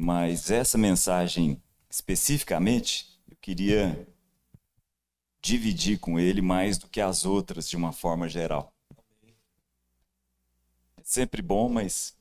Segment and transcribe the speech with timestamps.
[0.00, 4.06] mas essa mensagem especificamente eu queria
[5.42, 8.72] dividir com ele mais do que as outras de uma forma geral.
[10.96, 12.16] É sempre bom, mas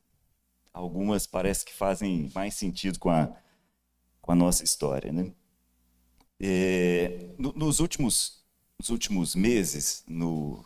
[0.74, 3.32] algumas parece que fazem mais sentido com a,
[4.24, 5.32] com a nossa história, né?
[6.40, 8.44] É, no, nos, últimos,
[8.80, 10.66] nos últimos meses, no,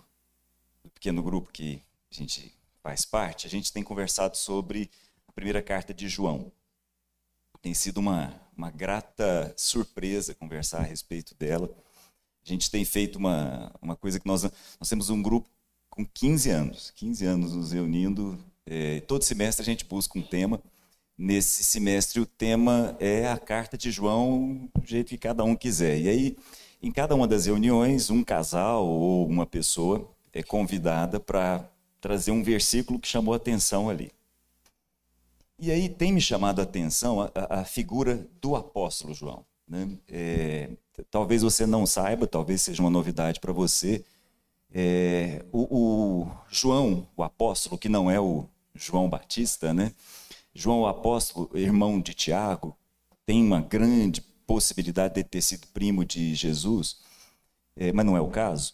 [0.82, 4.89] no pequeno grupo que a gente faz parte, a gente tem conversado sobre
[5.28, 6.54] a primeira carta de João.
[7.62, 11.70] Tem sido uma, uma grata surpresa conversar a respeito dela.
[12.44, 15.48] A gente tem feito uma, uma coisa que nós, nós temos um grupo
[15.90, 18.38] com 15 anos, 15 anos nos reunindo.
[18.66, 20.62] É, todo semestre a gente busca um tema.
[21.18, 25.99] Nesse semestre o tema é a carta de João do jeito que cada um quiser.
[25.99, 26.38] E aí,
[26.82, 32.41] em cada uma das reuniões, um casal ou uma pessoa é convidada para trazer um
[32.41, 34.12] versículo que chamou a atenção ali.
[35.61, 39.45] E aí tem me chamado a atenção a, a figura do apóstolo João.
[39.67, 39.95] Né?
[40.09, 40.71] É,
[41.12, 44.03] talvez você não saiba, talvez seja uma novidade para você.
[44.73, 49.93] É, o, o, João, o apóstolo, que não é o João Batista, né?
[50.51, 52.75] João o apóstolo, irmão de Tiago,
[53.23, 56.98] tem uma grande possibilidade de ter sido primo de Jesus,
[57.75, 58.73] é, mas não é o caso.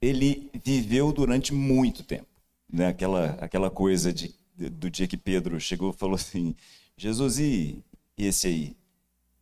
[0.00, 2.28] Ele viveu durante muito tempo,
[2.72, 2.86] né?
[2.86, 6.54] Aquela aquela coisa de, do dia que Pedro chegou e falou assim:
[6.96, 7.82] Jesus e,
[8.16, 8.76] esse aí?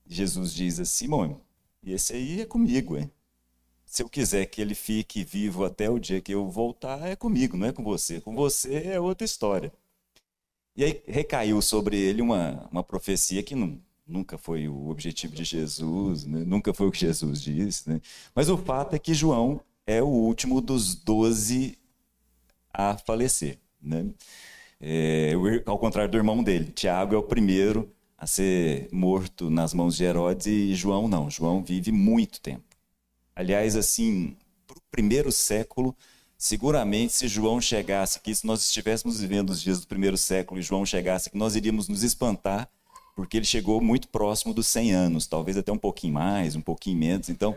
[0.06, 1.40] Jesus diz assim: Simão,
[1.84, 3.10] esse aí é comigo, hein?
[3.84, 7.56] Se eu quiser que ele fique vivo até o dia que eu voltar, é comigo,
[7.56, 8.20] não é com você.
[8.20, 9.72] Com você é outra história.
[10.76, 15.44] E aí recaiu sobre ele uma, uma profecia que não, nunca foi o objetivo de
[15.44, 16.42] Jesus, né?
[16.44, 17.88] nunca foi o que Jesus disse.
[17.88, 18.00] Né?
[18.34, 21.78] Mas o fato é que João é o último dos doze
[22.72, 23.58] a falecer.
[23.80, 24.06] Né?
[24.86, 25.32] É,
[25.64, 30.04] ao contrário do irmão dele, Tiago é o primeiro a ser morto nas mãos de
[30.04, 31.30] Herodes e João não.
[31.30, 32.64] João vive muito tempo.
[33.34, 35.96] Aliás, assim, para o primeiro século,
[36.36, 40.62] seguramente se João chegasse aqui, se nós estivéssemos vivendo os dias do primeiro século e
[40.62, 42.68] João chegasse aqui, nós iríamos nos espantar,
[43.16, 46.98] porque ele chegou muito próximo dos 100 anos, talvez até um pouquinho mais, um pouquinho
[46.98, 47.30] menos.
[47.30, 47.56] Então,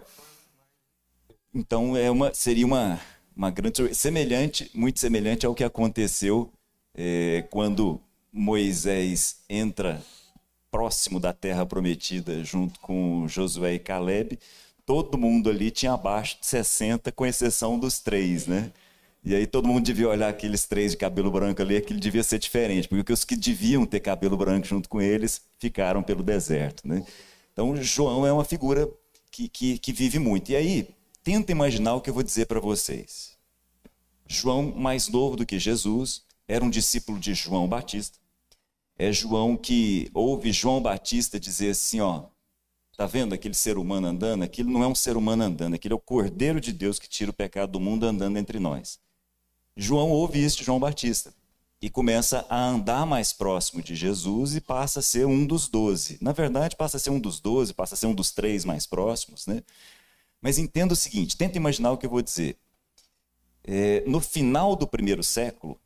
[1.53, 2.97] então é uma, seria uma,
[3.35, 6.53] uma grande semelhante, muito semelhante ao que aconteceu
[6.97, 8.01] é, quando
[8.33, 10.01] Moisés entra
[10.71, 14.39] próximo da terra prometida, junto com Josué e Caleb,
[14.85, 18.71] todo mundo ali tinha abaixo de 60, com exceção dos três, né?
[19.23, 22.39] E aí todo mundo devia olhar aqueles três de cabelo branco ali, aquilo devia ser
[22.39, 27.05] diferente, porque os que deviam ter cabelo branco junto com eles ficaram pelo deserto, né?
[27.51, 28.89] Então João é uma figura
[29.31, 30.51] que, que, que vive muito.
[30.51, 30.89] E aí,
[31.23, 33.35] tenta imaginar o que eu vou dizer para vocês.
[34.25, 38.17] João, mais novo do que Jesus, era um discípulo de João Batista
[38.97, 42.25] é João que ouve João Batista dizer assim, ó,
[42.95, 44.43] tá vendo aquele ser humano andando?
[44.43, 47.29] Aquilo não é um ser humano andando, aquele é o Cordeiro de Deus que tira
[47.29, 48.99] o pecado do mundo andando entre nós.
[49.75, 51.31] João ouve isso de João Batista
[51.79, 56.17] e começa a andar mais próximo de Jesus e passa a ser um dos doze.
[56.19, 58.87] Na verdade, passa a ser um dos doze, passa a ser um dos três mais
[58.87, 59.61] próximos, né?
[60.41, 62.57] Mas entenda o seguinte, tenta imaginar o que eu vou dizer.
[63.63, 65.79] É, no final do primeiro século,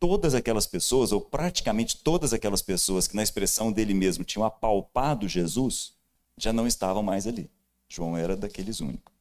[0.00, 5.28] todas aquelas pessoas, ou praticamente todas aquelas pessoas que na expressão dele mesmo tinham apalpado
[5.28, 5.92] Jesus,
[6.38, 7.50] já não estavam mais ali.
[7.86, 9.12] João era daqueles únicos.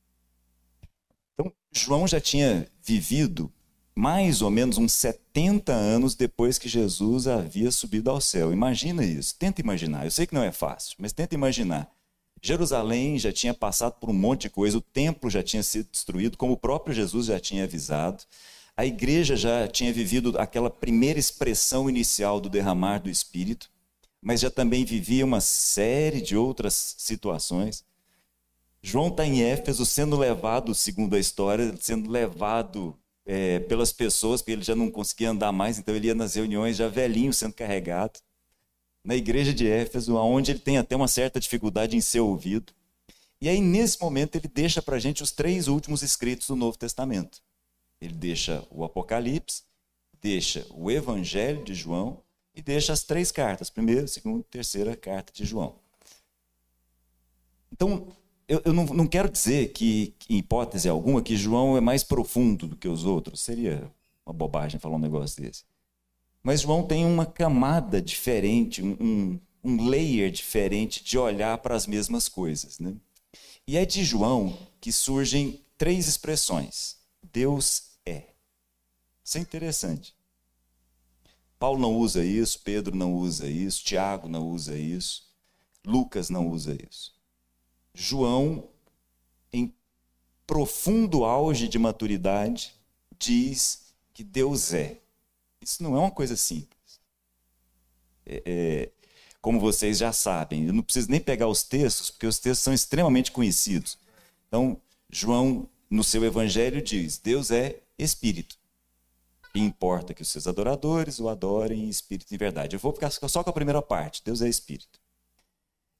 [1.33, 3.51] Então, João já tinha vivido
[3.93, 8.53] mais ou menos uns 70 anos depois que Jesus havia subido ao céu.
[8.53, 10.05] Imagina isso, tenta imaginar.
[10.05, 11.91] Eu sei que não é fácil, mas tenta imaginar.
[12.41, 16.37] Jerusalém já tinha passado por um monte de coisa, o templo já tinha sido destruído,
[16.37, 18.23] como o próprio Jesus já tinha avisado.
[18.79, 23.69] A igreja já tinha vivido aquela primeira expressão inicial do derramar do Espírito,
[24.21, 27.83] mas já também vivia uma série de outras situações.
[28.81, 34.53] João está em Éfeso sendo levado, segundo a história, sendo levado é, pelas pessoas, porque
[34.53, 38.21] ele já não conseguia andar mais, então ele ia nas reuniões já velhinho sendo carregado.
[39.03, 42.71] Na igreja de Éfeso, onde ele tem até uma certa dificuldade em ser ouvido.
[43.41, 46.77] E aí, nesse momento, ele deixa para a gente os três últimos escritos do Novo
[46.77, 47.41] Testamento.
[48.01, 49.63] Ele deixa o Apocalipse,
[50.21, 52.21] deixa o Evangelho de João
[52.55, 55.75] e deixa as três cartas, primeira, segunda, terceira carta de João.
[57.71, 58.07] Então,
[58.47, 62.67] eu, eu não, não, quero dizer que, em hipótese alguma, que João é mais profundo
[62.67, 63.41] do que os outros.
[63.41, 63.89] Seria
[64.25, 65.63] uma bobagem falar um negócio desse.
[66.41, 72.27] Mas João tem uma camada diferente, um, um layer diferente de olhar para as mesmas
[72.27, 72.79] coisas.
[72.79, 72.95] Né?
[73.67, 76.97] E é de João que surgem três expressões:
[77.31, 77.88] Deus
[79.29, 80.15] isso é interessante.
[81.59, 85.29] Paulo não usa isso, Pedro não usa isso, Tiago não usa isso,
[85.85, 87.13] Lucas não usa isso.
[87.93, 88.67] João,
[89.53, 89.71] em
[90.47, 92.73] profundo auge de maturidade,
[93.19, 94.99] diz que Deus é.
[95.61, 96.99] Isso não é uma coisa simples.
[98.25, 98.91] É, é,
[99.39, 102.73] como vocês já sabem, eu não preciso nem pegar os textos, porque os textos são
[102.73, 103.95] extremamente conhecidos.
[104.47, 108.57] Então, João, no seu evangelho, diz: Deus é espírito.
[109.53, 112.75] E importa que os seus adoradores o adorem em espírito e verdade.
[112.75, 114.99] Eu vou ficar só com a primeira parte: Deus é espírito.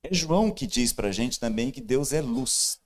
[0.03, 2.79] É João que diz para a gente também que Deus é luz.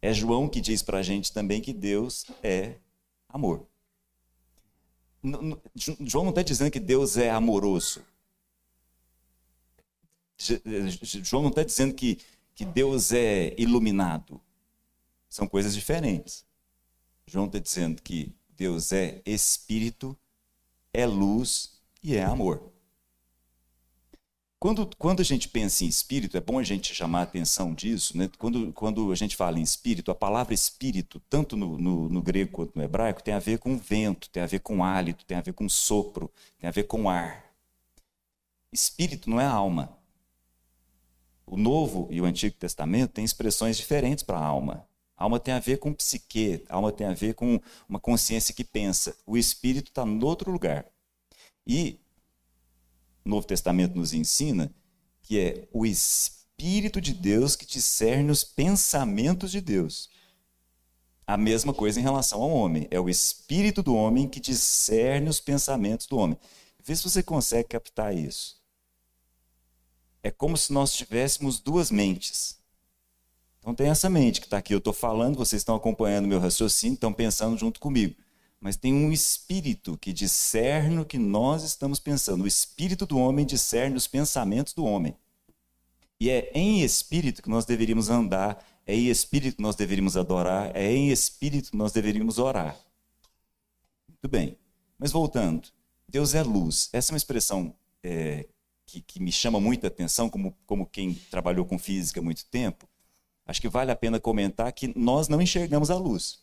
[0.00, 2.76] É João que diz para a gente também que Deus é
[3.28, 3.66] amor.
[5.74, 8.04] João não está dizendo que Deus é amoroso.
[11.22, 12.18] João não está dizendo que,
[12.54, 14.40] que Deus é iluminado.
[15.28, 16.44] São coisas diferentes.
[17.32, 20.14] João está dizendo que Deus é espírito,
[20.92, 22.70] é luz e é amor.
[24.58, 28.18] Quando, quando a gente pensa em espírito, é bom a gente chamar a atenção disso.
[28.18, 28.30] Né?
[28.36, 32.52] Quando, quando a gente fala em espírito, a palavra espírito, tanto no, no, no, grego
[32.52, 35.40] quanto no hebraico, tem a ver com vento, tem a ver com hálito, tem a
[35.40, 37.46] ver com sopro, tem a ver com ar.
[38.70, 39.96] Espírito não é alma.
[41.46, 44.86] O Novo e o Antigo Testamento têm expressões diferentes para a alma.
[45.22, 48.52] A alma tem a ver com psique, a alma tem a ver com uma consciência
[48.52, 49.16] que pensa.
[49.24, 50.84] O espírito está em outro lugar.
[51.64, 52.00] E
[53.24, 54.74] o Novo Testamento nos ensina
[55.22, 60.10] que é o Espírito de Deus que discerne os pensamentos de Deus.
[61.24, 62.88] A mesma coisa em relação ao homem.
[62.90, 66.36] É o Espírito do homem que discerne os pensamentos do homem.
[66.82, 68.60] Vê se você consegue captar isso.
[70.20, 72.60] É como se nós tivéssemos duas mentes.
[73.62, 76.94] Então tem essa mente que está aqui, eu estou falando, vocês estão acompanhando meu raciocínio,
[76.94, 78.14] estão pensando junto comigo
[78.62, 82.44] mas tem um espírito que discerne o que nós estamos pensando.
[82.44, 85.16] O espírito do homem discerne os pensamentos do homem.
[86.20, 90.70] E é em espírito que nós deveríamos andar, é em espírito que nós deveríamos adorar,
[90.76, 92.78] é em espírito que nós deveríamos orar.
[94.08, 94.56] Muito bem.
[94.96, 95.68] Mas voltando,
[96.08, 96.88] Deus é luz.
[96.92, 98.46] Essa é uma expressão é,
[98.86, 102.88] que, que, me chama muita atenção, como, como quem trabalhou com física há muito tempo.
[103.46, 106.40] Acho que vale a pena comentar que nós não enxergamos a luz.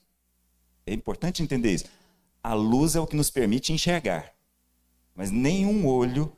[0.86, 1.86] É importante entender isso.
[2.44, 4.34] A luz é o que nos permite enxergar.
[5.16, 6.32] Mas nenhum olho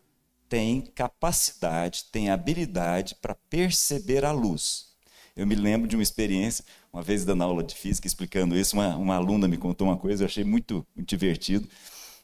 [0.49, 4.91] tem capacidade, tem habilidade para perceber a luz.
[5.35, 8.97] Eu me lembro de uma experiência, uma vez dando aula de física, explicando isso, uma,
[8.97, 11.69] uma aluna me contou uma coisa, eu achei muito, muito divertido.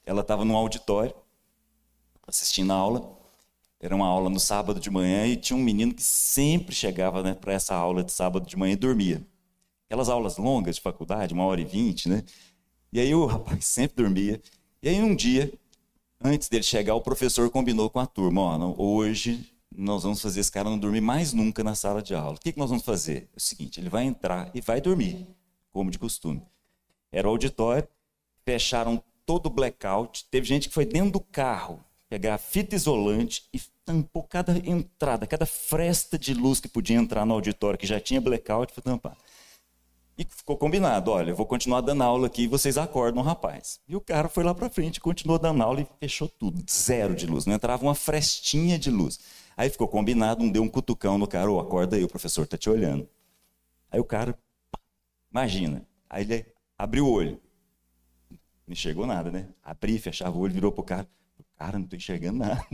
[0.06, 1.16] Ela estava num auditório,
[2.28, 3.18] assistindo a aula,
[3.80, 7.36] era uma aula no sábado de manhã e tinha um menino que sempre chegava né,
[7.36, 9.26] para essa aula de sábado de manhã e dormia.
[9.86, 12.24] Aquelas aulas longas de faculdade, uma hora e vinte, né?
[12.92, 14.42] E aí o rapaz sempre dormia.
[14.82, 15.54] E aí um dia,
[16.22, 20.52] antes dele chegar, o professor combinou com a turma: ó, hoje nós vamos fazer esse
[20.52, 22.36] cara não dormir mais nunca na sala de aula.
[22.36, 23.30] O que, que nós vamos fazer?
[23.34, 25.28] É o seguinte: ele vai entrar e vai dormir,
[25.72, 26.42] como de costume.
[27.12, 27.88] Era o auditório,
[28.44, 30.26] fecharam todo o blackout.
[30.30, 35.46] Teve gente que foi dentro do carro pegar fita isolante e tampou cada entrada, cada
[35.46, 39.18] fresta de luz que podia entrar no auditório, que já tinha blackout, foi tampar.
[40.18, 43.80] E ficou combinado, olha, eu vou continuar dando aula aqui e vocês acordam rapaz.
[43.88, 47.28] E o cara foi lá para frente, continuou dando aula e fechou tudo, zero de
[47.28, 49.20] luz, não entrava uma frestinha de luz.
[49.56, 52.58] Aí ficou combinado, um deu um cutucão no cara, oh, acorda aí, o professor está
[52.58, 53.08] te olhando.
[53.92, 54.38] Aí o cara,
[55.32, 56.46] imagina, aí ele
[56.78, 57.40] abriu o olho.
[58.68, 59.48] Não enxergou nada, né?
[59.64, 61.08] Abri, fechava o olho, virou pro cara,
[61.58, 62.66] cara, não estou enxergando nada.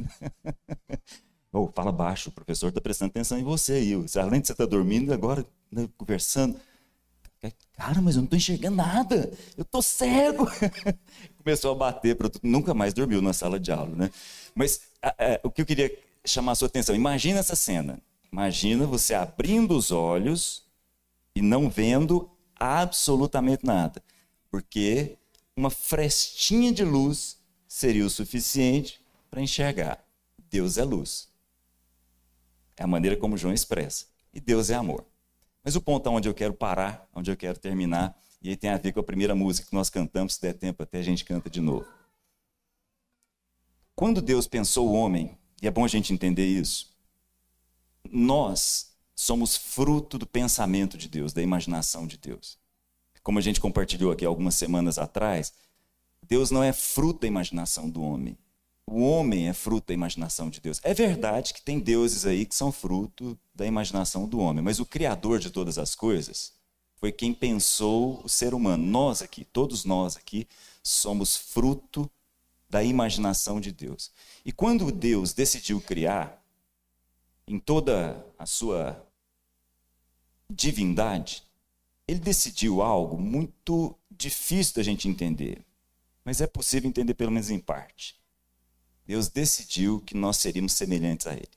[1.51, 3.93] oh, fala baixo, o professor está prestando atenção em você aí.
[3.93, 6.59] Além de você estar tá dormindo, agora né, conversando.
[7.73, 10.47] Cara, mas eu não estou enxergando nada, eu estou cego.
[11.43, 12.29] Começou a bater, pra...
[12.41, 14.09] nunca mais dormiu na sala de aula, né?
[14.55, 15.91] Mas a, a, o que eu queria
[16.25, 17.99] chamar a sua atenção, imagina essa cena.
[18.31, 20.63] Imagina você abrindo os olhos
[21.35, 24.01] e não vendo absolutamente nada,
[24.49, 25.17] porque
[25.55, 27.37] uma frestinha de luz
[27.73, 30.05] seria o suficiente para enxergar.
[30.47, 31.27] Deus é luz.
[32.77, 34.05] É a maneira como João expressa.
[34.31, 35.03] E Deus é amor.
[35.63, 38.77] Mas o ponto onde eu quero parar, onde eu quero terminar, e aí tem a
[38.77, 41.49] ver com a primeira música que nós cantamos, se der tempo até a gente canta
[41.49, 41.87] de novo.
[43.95, 46.95] Quando Deus pensou o homem, e é bom a gente entender isso,
[48.07, 52.59] nós somos fruto do pensamento de Deus, da imaginação de Deus.
[53.23, 55.53] Como a gente compartilhou aqui algumas semanas atrás,
[56.27, 58.37] Deus não é fruto da imaginação do homem.
[58.85, 60.79] O homem é fruto da imaginação de Deus.
[60.83, 64.85] É verdade que tem deuses aí que são fruto da imaginação do homem, mas o
[64.85, 66.53] Criador de todas as coisas
[66.97, 68.85] foi quem pensou o ser humano.
[68.85, 70.47] Nós aqui, todos nós aqui,
[70.81, 72.09] somos fruto
[72.69, 74.11] da imaginação de Deus.
[74.45, 76.43] E quando Deus decidiu criar,
[77.47, 79.05] em toda a sua
[80.49, 81.43] divindade,
[82.07, 85.65] ele decidiu algo muito difícil da gente entender,
[86.23, 88.19] mas é possível entender pelo menos em parte.
[89.05, 91.49] Deus decidiu que nós seríamos semelhantes a Ele.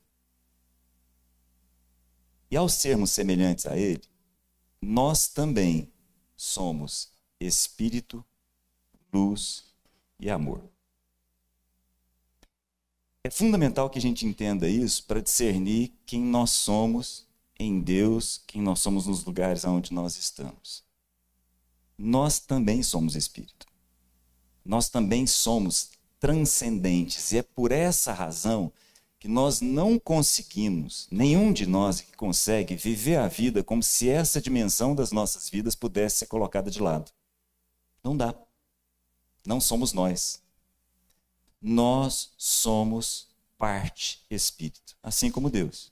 [2.51, 4.03] E ao sermos semelhantes a Ele,
[4.81, 5.91] nós também
[6.35, 8.23] somos espírito,
[9.13, 9.65] luz
[10.19, 10.63] e amor.
[13.23, 17.27] É fundamental que a gente entenda isso para discernir quem nós somos
[17.59, 20.83] em Deus, quem nós somos nos lugares onde nós estamos.
[21.97, 23.66] Nós também somos espírito.
[24.67, 27.31] Nós também somos transcendentes.
[27.31, 28.71] E é por essa razão
[29.17, 34.41] que nós não conseguimos, nenhum de nós que consegue viver a vida como se essa
[34.41, 37.11] dimensão das nossas vidas pudesse ser colocada de lado.
[38.03, 38.35] Não dá.
[39.45, 40.41] Não somos nós.
[41.61, 45.91] Nós somos parte espírito, assim como Deus.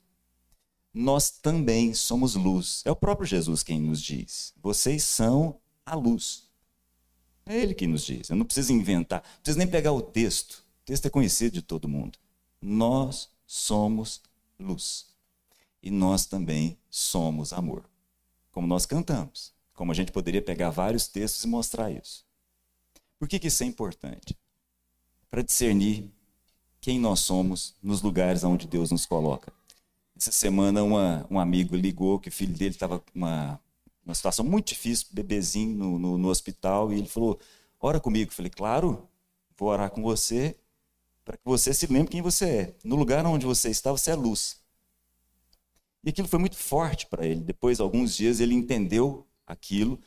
[0.92, 2.82] Nós também somos luz.
[2.84, 6.45] É o próprio Jesus quem nos diz: vocês são a luz.
[7.46, 8.28] É ele que nos diz.
[8.28, 10.64] Eu não preciso inventar, não preciso nem pegar o texto.
[10.82, 12.18] O texto é conhecido de todo mundo.
[12.60, 14.20] Nós somos
[14.58, 15.06] luz.
[15.82, 17.88] E nós também somos amor.
[18.50, 19.52] Como nós cantamos.
[19.72, 22.24] Como a gente poderia pegar vários textos e mostrar isso.
[23.18, 24.36] Por que, que isso é importante?
[25.30, 26.10] Para discernir
[26.80, 29.52] quem nós somos nos lugares onde Deus nos coloca.
[30.16, 33.60] Essa semana, uma, um amigo ligou que o filho dele estava com uma
[34.06, 37.38] uma situação muito difícil, bebezinho no, no, no hospital, e ele falou:
[37.80, 38.30] Ora comigo.
[38.30, 39.08] Eu falei: Claro,
[39.58, 40.56] vou orar com você,
[41.24, 42.74] para que você se lembre quem você é.
[42.84, 44.60] No lugar onde você está, você é luz.
[46.04, 47.40] E aquilo foi muito forte para ele.
[47.40, 49.98] Depois de alguns dias, ele entendeu aquilo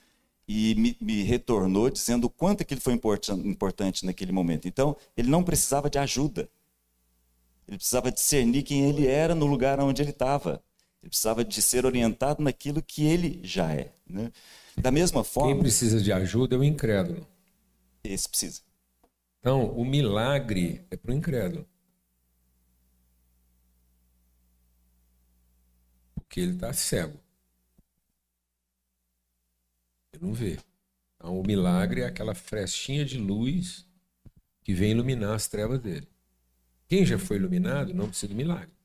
[0.48, 4.66] e me, me, retornou dizendo o quanto aquilo foi importante naquele momento.
[4.66, 6.50] Então, ele não precisava de ajuda.
[7.68, 10.64] Ele precisava discernir quem ele era no lugar onde ele estava.
[11.02, 13.94] Ele precisava de ser orientado naquilo que ele já é.
[14.06, 14.32] Né?
[14.76, 15.54] Da mesma forma.
[15.54, 17.26] Quem precisa de ajuda é o incrédulo.
[18.04, 18.62] Esse precisa.
[19.40, 21.66] Então, o milagre é para o incrédulo.
[26.16, 27.18] Porque ele está cego.
[30.14, 30.60] Ele não vê.
[31.16, 33.86] Então, o milagre é aquela frestinha de luz
[34.64, 36.08] que vem iluminar as trevas dele.
[36.88, 38.79] Quem já foi iluminado não precisa de milagre.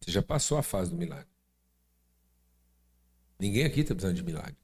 [0.00, 1.28] Você já passou a fase do milagre.
[3.38, 4.56] Ninguém aqui está precisando de milagre.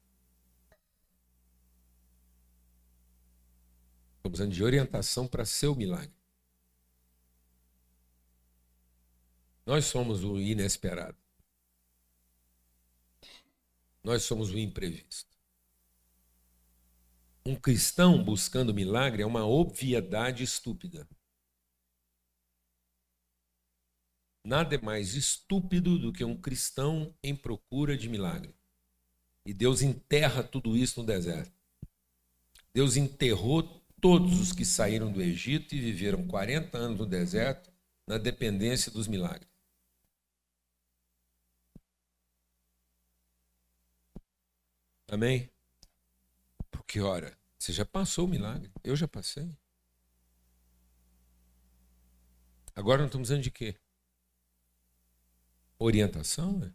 [4.17, 6.13] Estou precisando de orientação para ser o milagre.
[9.65, 11.17] Nós somos o inesperado.
[14.03, 15.35] Nós somos o imprevisto.
[17.45, 21.07] Um cristão buscando milagre é uma obviedade estúpida.
[24.47, 28.55] Nada é mais estúpido do que um cristão em procura de milagre.
[29.45, 31.51] E Deus enterra tudo isso no deserto.
[32.73, 33.61] Deus enterrou
[33.99, 37.69] todos os que saíram do Egito e viveram 40 anos no deserto
[38.07, 39.51] na dependência dos milagres.
[45.09, 45.51] Amém?
[46.71, 48.71] Porque, ora, você já passou o milagre.
[48.81, 49.57] Eu já passei.
[52.73, 53.75] Agora nós estamos dizendo de quê?
[55.79, 56.73] Orientação.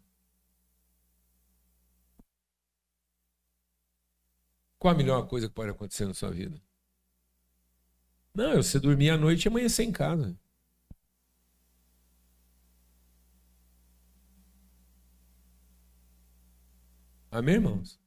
[4.79, 6.61] Qual a melhor coisa que pode acontecer na sua vida?
[8.33, 10.37] Não, é você dormir à noite e amanhecer em casa.
[17.31, 17.99] Amém, irmãos?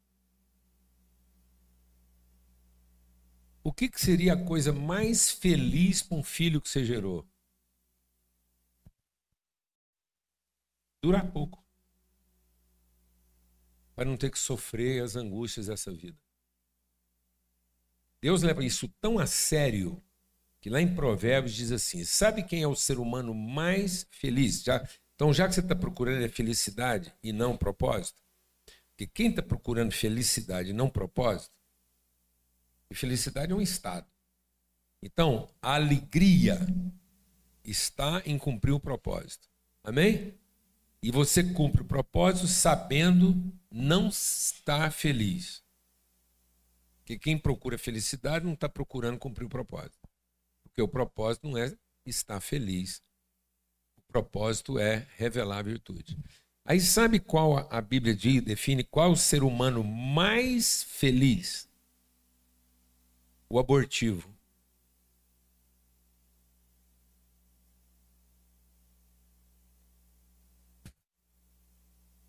[3.65, 7.27] O que, que seria a coisa mais feliz para um filho que você gerou?
[11.07, 11.65] Durar pouco.
[13.95, 16.19] Para não ter que sofrer as angústias dessa vida.
[18.21, 20.03] Deus leva isso tão a sério
[20.61, 24.63] que lá em Provérbios diz assim: sabe quem é o ser humano mais feliz?
[24.63, 28.21] Já, então, já que você está procurando a felicidade e não propósito,
[28.91, 31.55] porque quem está procurando felicidade e não propósito,
[32.91, 34.07] e felicidade é um estado.
[35.03, 36.59] Então, a alegria
[37.65, 39.49] está em cumprir o propósito.
[39.85, 40.37] Amém?
[41.07, 45.63] E você cumpre o propósito sabendo não estar feliz.
[46.97, 50.09] Porque quem procura felicidade não está procurando cumprir o propósito.
[50.65, 51.73] Porque o propósito não é
[52.05, 53.01] estar feliz.
[53.97, 56.19] O propósito é revelar a virtude.
[56.65, 61.69] Aí sabe qual a Bíblia diz, define qual o ser humano mais feliz?
[63.49, 64.36] O abortivo.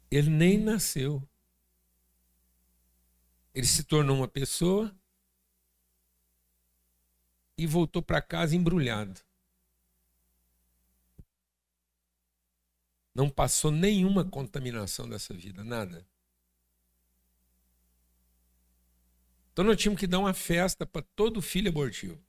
[0.09, 1.21] Ele nem nasceu.
[3.53, 4.95] Ele se tornou uma pessoa
[7.57, 9.19] e voltou para casa embrulhado.
[13.13, 16.07] Não passou nenhuma contaminação dessa vida, nada.
[19.51, 22.23] Então nós tínhamos que dar uma festa para todo filho abortivo.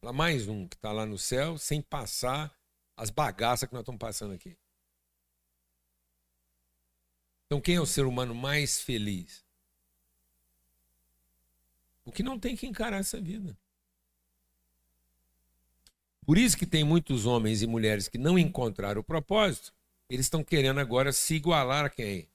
[0.00, 2.56] Lá mais um que está lá no céu, sem passar
[2.96, 4.56] as bagaças que nós estamos passando aqui.
[7.48, 9.42] Então, quem é o ser humano mais feliz?
[12.04, 13.56] O que não tem que encarar essa vida.
[16.26, 19.72] Por isso que tem muitos homens e mulheres que não encontraram o propósito,
[20.10, 22.28] eles estão querendo agora se igualar a quem?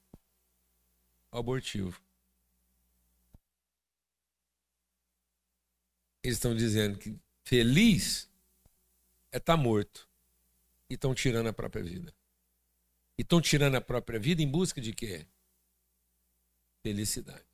[1.31, 2.01] Abortivo.
[6.23, 8.27] Eles estão dizendo que feliz
[9.31, 10.09] é estar tá morto.
[10.89, 12.11] E estão tirando a própria vida.
[13.17, 15.25] E estão tirando a própria vida em busca de quê?
[16.81, 17.45] Felicidade.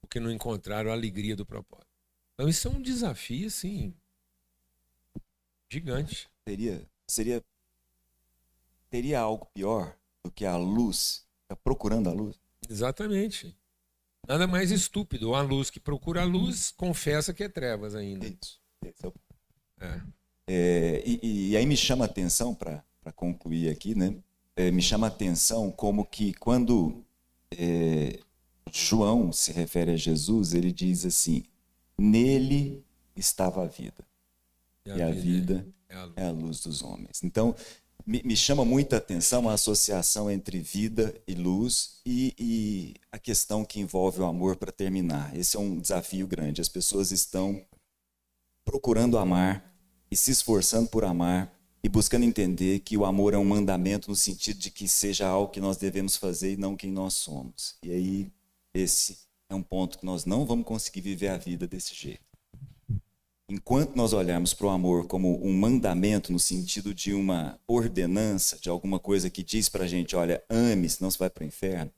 [0.00, 1.90] Porque não encontraram a alegria do propósito.
[2.34, 3.94] Então isso é um desafio, assim,
[5.70, 6.28] gigante.
[6.46, 7.44] Seria, seria,
[8.88, 12.38] teria algo pior do que a luz, tá procurando a luz?
[12.68, 13.56] Exatamente.
[14.26, 15.34] Nada mais estúpido.
[15.34, 18.26] A luz que procura a luz confessa que é trevas ainda.
[18.26, 18.60] Isso.
[18.84, 19.14] Esse é, o...
[19.80, 20.02] é.
[20.46, 22.82] É e, e, aí me chama a atenção, para
[23.14, 24.14] concluir aqui, né?
[24.54, 27.04] É, me chama a atenção como que quando
[27.50, 28.18] é,
[28.72, 31.44] João se refere a Jesus, ele diz assim:
[31.98, 32.84] Nele
[33.14, 34.06] estava a vida.
[34.84, 37.22] E a, e a vida, vida é, a é, luz dos homens.
[37.22, 37.54] Então,
[38.06, 43.64] me, me, chama muita atenção a associação entre vida e luz e, e a questão
[43.64, 45.36] que envolve o amor para terminar.
[45.36, 46.60] Esse é um desafio grande.
[46.60, 47.60] As pessoas estão
[48.64, 49.75] procurando amar
[50.10, 51.52] e se esforçando por amar
[51.82, 55.52] e buscando entender que o amor é um mandamento no sentido de que seja algo
[55.52, 57.76] que nós devemos fazer e não quem nós somos.
[57.82, 58.32] E aí,
[58.74, 62.26] esse é um ponto que nós não vamos conseguir viver a vida desse jeito.
[63.48, 68.68] Enquanto nós olharmos para o amor como um mandamento, no sentido de uma ordenança, de
[68.68, 71.92] alguma coisa que diz para a gente: olha, ame, senão você vai para o inferno,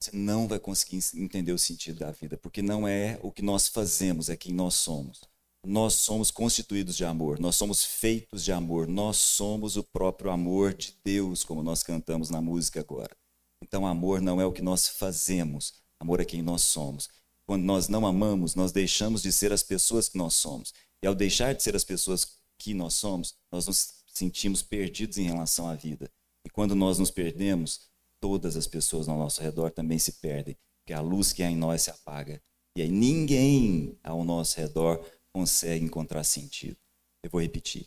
[0.00, 3.68] você não vai conseguir entender o sentido da vida, porque não é o que nós
[3.68, 5.29] fazemos, é quem nós somos.
[5.66, 10.72] Nós somos constituídos de amor, nós somos feitos de amor, nós somos o próprio amor
[10.72, 13.14] de Deus, como nós cantamos na música agora.
[13.62, 17.10] Então, amor não é o que nós fazemos, Amor é quem nós somos.
[17.46, 20.72] Quando nós não amamos, nós deixamos de ser as pessoas que nós somos.
[21.02, 25.24] E ao deixar de ser as pessoas que nós somos, nós nos sentimos perdidos em
[25.24, 26.10] relação à vida.
[26.44, 27.82] E quando nós nos perdemos,
[28.18, 31.56] todas as pessoas ao nosso redor também se perdem, porque a luz que há em
[31.56, 32.40] nós se apaga.
[32.76, 36.76] E aí ninguém ao nosso redor consegue encontrar sentido.
[37.22, 37.86] Eu vou repetir.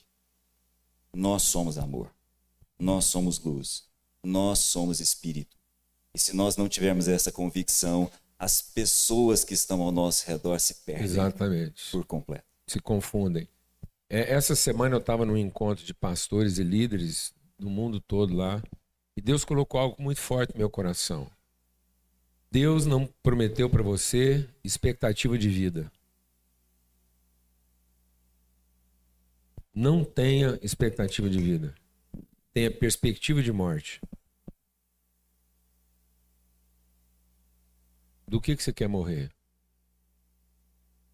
[1.13, 2.13] Nós somos amor.
[2.79, 3.85] Nós somos luz.
[4.23, 5.57] Nós somos espírito.
[6.13, 10.75] E se nós não tivermos essa convicção, as pessoas que estão ao nosso redor se
[10.75, 11.91] perdem Exatamente.
[11.91, 12.45] por completo.
[12.67, 13.47] Se confundem.
[14.09, 18.61] É, essa semana eu estava num encontro de pastores e líderes do mundo todo lá,
[19.15, 21.29] e Deus colocou algo muito forte no meu coração.
[22.51, 25.91] Deus não prometeu para você expectativa de vida.
[29.73, 31.73] Não tenha expectativa de vida.
[32.53, 33.99] Tenha perspectiva de morte.
[38.27, 39.31] Do que, que você quer morrer?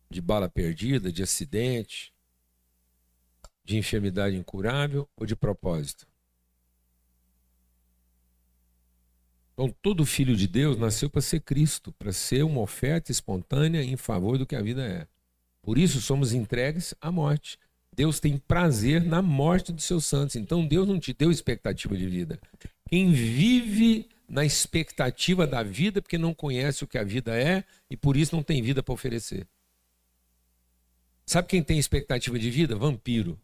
[0.09, 2.13] De bala perdida, de acidente,
[3.63, 6.07] de enfermidade incurável ou de propósito?
[9.53, 13.97] Então, todo filho de Deus nasceu para ser Cristo, para ser uma oferta espontânea em
[13.97, 15.07] favor do que a vida é.
[15.61, 17.59] Por isso somos entregues à morte.
[17.99, 20.37] Deus tem prazer na morte dos seus santos.
[20.37, 22.39] Então Deus não te deu expectativa de vida.
[22.87, 27.97] Quem vive na expectativa da vida, porque não conhece o que a vida é e
[27.97, 29.45] por isso não tem vida para oferecer.
[31.25, 32.73] Sabe quem tem expectativa de vida?
[32.73, 33.37] Vampiro.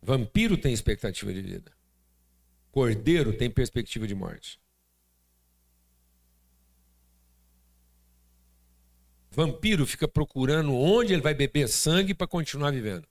[0.00, 1.72] Vampiro tem expectativa de vida.
[2.70, 4.60] Cordeiro tem perspectiva de morte.
[9.34, 13.08] Vampiro fica procurando onde ele vai beber sangue para continuar vivendo.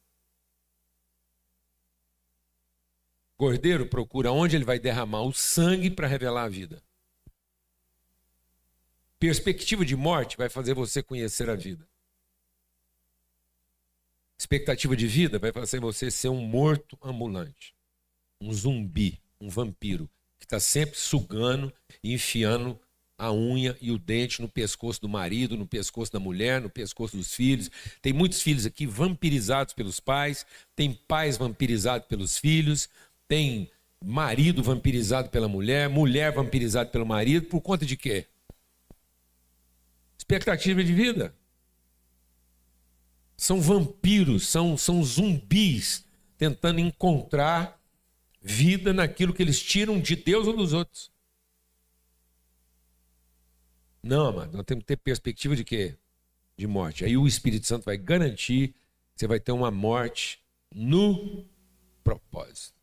[3.35, 6.83] Cordeiro procura onde ele vai derramar o sangue para revelar a vida.
[9.17, 11.89] Perspectiva de morte vai fazer você conhecer a vida.
[14.37, 17.73] Expectativa de vida vai fazer você ser um morto ambulante,
[18.39, 20.07] um zumbi, um vampiro,
[20.37, 22.79] que está sempre sugando e enfiando
[23.21, 27.15] a unha e o dente no pescoço do marido, no pescoço da mulher, no pescoço
[27.15, 27.69] dos filhos.
[28.01, 30.43] Tem muitos filhos aqui vampirizados pelos pais,
[30.75, 32.89] tem pais vampirizados pelos filhos,
[33.27, 33.69] tem
[34.03, 38.25] marido vampirizado pela mulher, mulher vampirizada pelo marido, por conta de quê?
[40.17, 41.35] Expectativa de vida.
[43.37, 46.03] São vampiros, são, são zumbis
[46.39, 47.79] tentando encontrar
[48.41, 51.10] vida naquilo que eles tiram de Deus ou dos outros.
[54.03, 55.95] Não, amado, nós temos que ter perspectiva de quê?
[56.57, 57.05] De morte.
[57.05, 60.41] Aí o Espírito Santo vai garantir que você vai ter uma morte
[60.73, 61.45] no
[62.03, 62.79] propósito.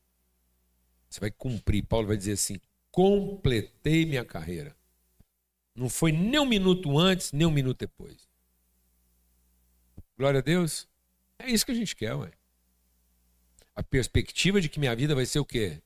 [1.09, 1.85] Você vai cumprir.
[1.85, 4.76] Paulo vai dizer assim: completei minha carreira.
[5.74, 8.28] Não foi nem um minuto antes, nem um minuto depois.
[10.16, 10.88] Glória a Deus.
[11.38, 12.33] É isso que a gente quer, ué.
[13.74, 15.81] A perspectiva de que minha vida vai ser o quê?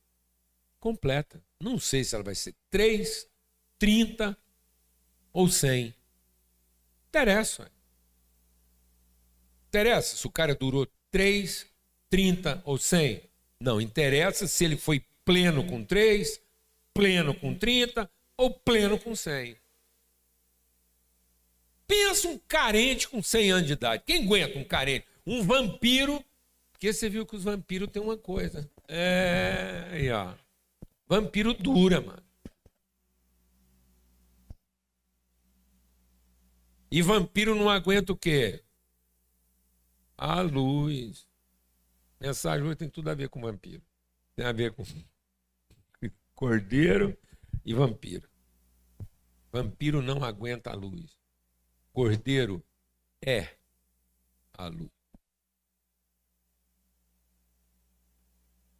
[0.80, 1.44] Completa.
[1.60, 3.28] Não sei se ela vai ser 3,
[3.78, 4.36] 30
[5.32, 5.94] ou 100.
[7.08, 7.70] Interessa.
[9.68, 11.66] Interessa se o cara durou 3,
[12.10, 13.22] 30 ou 100.
[13.60, 16.40] Não, interessa se ele foi pleno com 3,
[16.92, 19.56] pleno com 30 ou pleno com 100.
[21.86, 24.02] Pensa um carente com 100 anos de idade.
[24.06, 25.06] Quem aguenta um carente?
[25.26, 26.24] Um vampiro.
[26.72, 28.68] Porque você viu que os vampiros têm uma coisa.
[28.88, 30.32] É, aí, ó.
[31.06, 32.22] Vampiro dura, mano.
[36.94, 38.62] E vampiro não aguenta o quê?
[40.14, 41.26] A luz.
[42.20, 43.82] Mensagem hoje tem tudo a ver com vampiro.
[44.36, 44.84] Tem a ver com
[46.36, 47.16] cordeiro
[47.64, 48.28] e vampiro.
[49.50, 51.16] Vampiro não aguenta a luz.
[51.94, 52.62] Cordeiro
[53.24, 53.56] é
[54.52, 54.90] a luz.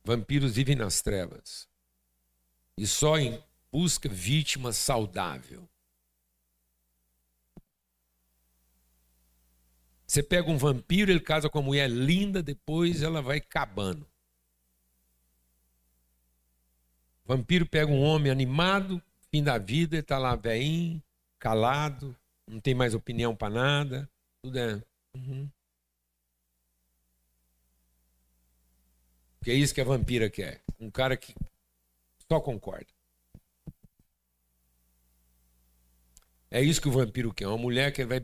[0.05, 1.66] Vampiros vivem nas trevas
[2.77, 5.66] e só em busca vítima saudável.
[10.12, 14.07] Você pega um vampiro, ele casa com uma mulher linda, depois ela vai acabando.
[17.25, 21.03] Vampiro pega um homem animado, fim da vida, ele está lá velhinho,
[21.38, 22.14] calado,
[22.46, 24.11] não tem mais opinião para nada.
[24.42, 24.83] Tudo é.
[25.14, 25.48] Uhum.
[29.38, 30.62] Porque é isso que a vampira quer.
[30.79, 31.35] Um cara que
[32.31, 32.92] só concorda.
[36.51, 37.46] É isso que o vampiro quer.
[37.46, 38.22] Uma mulher que vai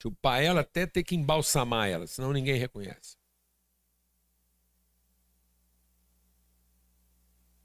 [0.00, 3.16] chupar ela até ter que embalsamar ela, senão ninguém reconhece.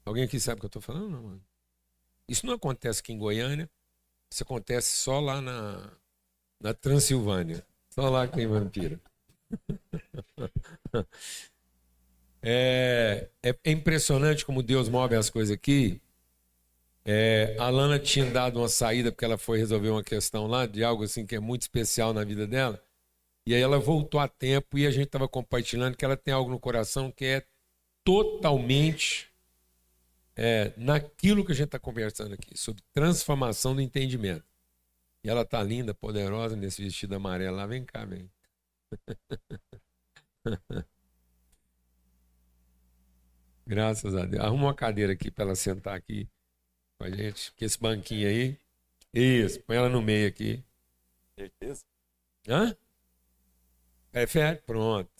[0.04, 1.08] Alguém aqui sabe o que eu estou falando?
[1.08, 1.44] Não, mano.
[2.28, 3.70] Isso não acontece aqui em Goiânia.
[4.30, 5.92] Isso acontece só lá na,
[6.60, 7.66] na Transilvânia.
[7.88, 9.00] Só lá que tem vampiro.
[12.42, 16.02] é, é, impressionante como Deus move as coisas aqui.
[17.06, 20.82] É, a Lana tinha dado uma saída porque ela foi resolver uma questão lá de
[20.82, 22.82] algo assim que é muito especial na vida dela.
[23.46, 26.50] E aí ela voltou a tempo e a gente estava compartilhando que ela tem algo
[26.50, 27.46] no coração que é
[28.02, 29.30] totalmente
[30.36, 34.44] é, naquilo que a gente está conversando aqui, sobre transformação do entendimento.
[35.22, 37.66] E ela tá linda, poderosa nesse vestido amarelo lá.
[37.66, 38.30] Vem cá, vem.
[43.66, 44.42] Graças a Deus.
[44.44, 46.28] Arruma uma cadeira aqui para ela sentar aqui
[47.04, 47.52] com a gente.
[47.52, 48.58] Que esse banquinho aí.
[49.12, 50.64] Isso, põe ela no meio aqui.
[51.38, 51.84] Certeza?
[52.48, 52.76] Hã?
[54.10, 54.62] Prefere?
[54.62, 55.10] Pronto.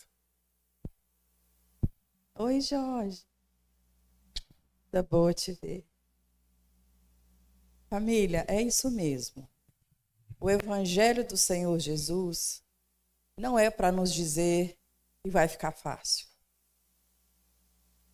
[2.37, 3.25] Oi, Jorge.
[4.91, 5.85] Tá boa te ver.
[7.89, 9.49] Família, é isso mesmo.
[10.41, 12.65] O Evangelho do Senhor Jesus
[13.37, 14.77] não é para nos dizer
[15.23, 16.27] que vai ficar fácil.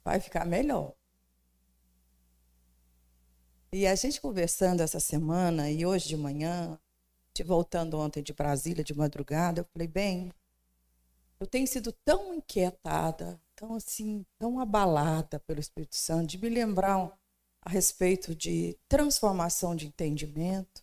[0.04, 0.94] Vai ficar melhor.
[3.72, 6.76] E a gente conversando essa semana e hoje de manhã,
[7.33, 10.33] te voltando ontem de Brasília de madrugada, eu falei, bem,
[11.38, 17.16] eu tenho sido tão inquietada, tão assim, tão abalada pelo Espírito Santo, de me lembrar
[17.62, 20.83] a respeito de transformação de entendimento.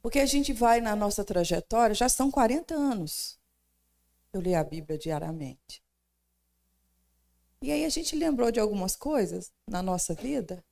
[0.00, 3.36] Porque a gente vai na nossa trajetória, já são 40 anos.
[4.32, 5.82] Eu leio a Bíblia diariamente.
[7.60, 10.64] E aí a gente lembrou de algumas coisas na nossa vida.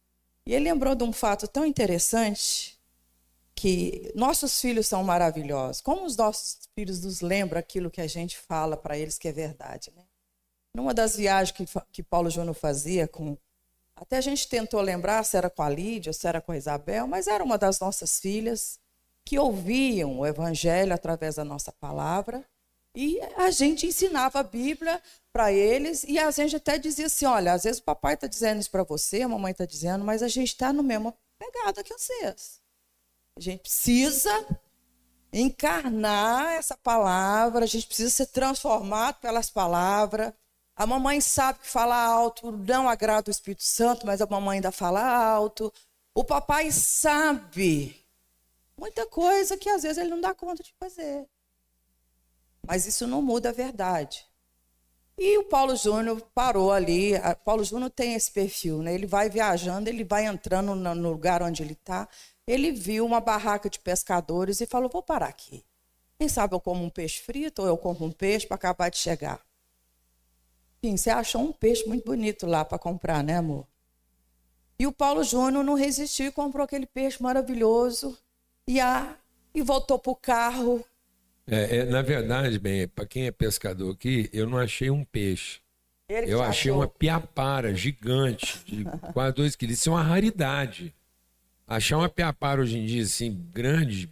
[0.47, 2.81] E ele lembrou de um fato tão interessante
[3.55, 5.83] que nossos filhos são maravilhosos.
[5.83, 9.33] Como os nossos filhos nos lembram aquilo que a gente fala para eles que é
[9.33, 10.03] verdade, né?
[10.75, 13.37] Numa das viagens que, que Paulo Júnior fazia com.
[13.95, 17.07] Até a gente tentou lembrar se era com a Lídia, se era com a Isabel,
[17.07, 18.81] mas era uma das nossas filhas
[19.27, 22.43] que ouviam o Evangelho através da nossa palavra.
[22.95, 25.01] E a gente ensinava a Bíblia
[25.33, 28.61] para eles e a gente até dizia assim: olha, às vezes o papai está dizendo
[28.61, 31.97] isso para você, a mamãe está dizendo, mas a gente está no mesmo, pegada que
[31.97, 32.61] vocês.
[33.37, 34.47] A gente precisa
[35.33, 40.33] encarnar essa palavra, a gente precisa ser transformado pelas palavras.
[40.75, 44.73] A mamãe sabe que falar alto não agrada o Espírito Santo, mas a mamãe ainda
[44.73, 45.73] fala alto.
[46.15, 47.97] O papai sabe
[48.77, 51.29] muita coisa que às vezes ele não dá conta de fazer.
[52.71, 54.25] Mas isso não muda a verdade.
[55.19, 57.15] E o Paulo Júnior parou ali.
[57.45, 58.95] Paulo Júnior tem esse perfil, né?
[58.95, 62.09] Ele vai viajando, ele vai entrando no lugar onde ele está.
[62.47, 65.65] Ele viu uma barraca de pescadores e falou: Vou parar aqui.
[66.17, 68.99] Quem sabe eu como um peixe frito ou eu como um peixe para acabar de
[68.99, 69.45] chegar.
[70.81, 73.67] Enfim, você achou um peixe muito bonito lá para comprar, né, amor?
[74.79, 78.17] E o Paulo Júnior não resistiu e comprou aquele peixe maravilhoso
[78.65, 79.17] e, a,
[79.53, 80.85] e voltou para o carro
[81.51, 85.61] é, é, na verdade, bem, para quem é pescador aqui, eu não achei um peixe.
[86.09, 86.77] eu achei achou.
[86.77, 89.79] uma piapara gigante, de quase dois quilos.
[89.79, 90.95] Isso é uma raridade.
[91.67, 94.09] Achar uma piapara hoje em dia, assim, grande,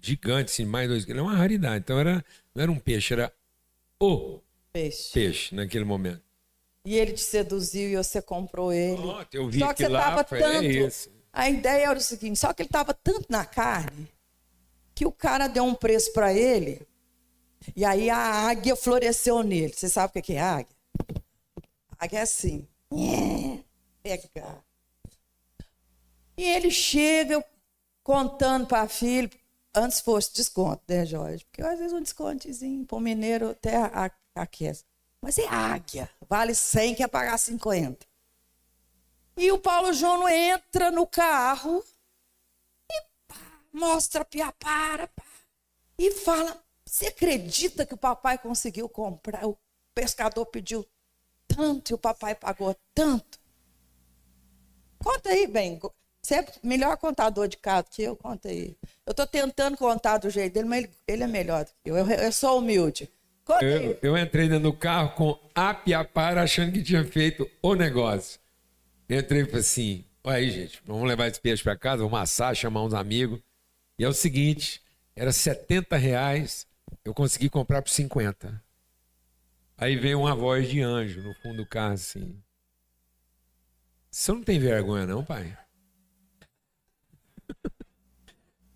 [0.00, 1.78] gigante, assim, mais dois quilos, é uma raridade.
[1.78, 3.32] Então era, não era um peixe, era
[4.00, 4.40] o
[4.72, 6.22] peixe, peixe naquele momento.
[6.84, 9.02] E ele te seduziu e você comprou ele.
[9.02, 10.66] Oh, eu vi só que, que você lá, tava foi, tanto.
[10.66, 10.90] É
[11.32, 14.08] a ideia era o seguinte: só que ele estava tanto na carne
[14.98, 16.84] que o cara deu um preço para ele
[17.76, 19.72] e aí a águia floresceu nele.
[19.72, 20.76] Você sabe o que é águia?
[21.96, 22.66] Águia é assim.
[24.02, 24.64] Pega.
[26.36, 27.44] E ele chega
[28.02, 29.30] contando para a filha,
[29.72, 31.44] antes fosse desconto, né, Jorge?
[31.44, 33.76] Porque às vezes um descontezinho para o mineiro até
[34.34, 34.84] aquece.
[35.22, 38.04] Mas é águia, vale 100, quer pagar 50.
[39.36, 41.84] E o Paulo João entra no carro
[43.78, 45.08] mostra piapara
[45.98, 49.46] e fala: Você acredita que o papai conseguiu comprar?
[49.46, 49.56] O
[49.94, 50.86] pescador pediu
[51.46, 53.38] tanto e o papai pagou tanto?
[54.98, 55.80] Conta aí, bem.
[56.20, 58.76] Você é melhor contador de caso que eu, conta aí.
[59.06, 61.96] Eu estou tentando contar do jeito dele, mas ele, ele é melhor do que eu.
[61.96, 63.08] Eu, eu sou humilde.
[63.62, 68.38] Eu, eu, entrei no carro com a piapara achando que tinha feito o negócio.
[69.08, 72.54] entrei e falei assim: olha aí, gente, vamos levar esse peixe para casa, vamos assar,
[72.54, 73.40] chamar uns amigos.
[73.98, 74.80] E é o seguinte,
[75.16, 76.66] era 70 reais,
[77.04, 78.62] eu consegui comprar por 50.
[79.76, 82.40] Aí veio uma voz de anjo no fundo do carro assim.
[84.10, 85.56] Você não tem vergonha não, pai?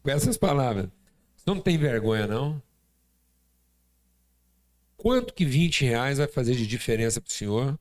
[0.03, 0.89] Com essas palavras.
[1.37, 2.63] Você não tem vergonha não?
[4.97, 7.79] Quanto que 20 reais vai fazer de diferença para o senhor?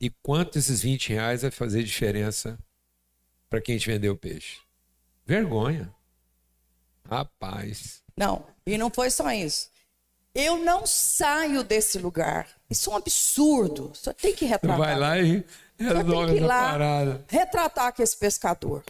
[0.00, 2.58] E quanto esses 20 reais vai fazer diferença
[3.48, 4.60] para quem te vendeu o peixe?
[5.24, 5.92] Vergonha.
[7.08, 8.02] Rapaz.
[8.16, 9.70] Não, e não foi só isso.
[10.34, 12.48] Eu não saio desse lugar.
[12.68, 13.92] Isso é um absurdo.
[13.94, 14.78] Só tem que retratar.
[14.78, 15.44] Vai lá e
[15.78, 17.24] resolve essa parada.
[17.28, 18.84] Retratar que esse pescador.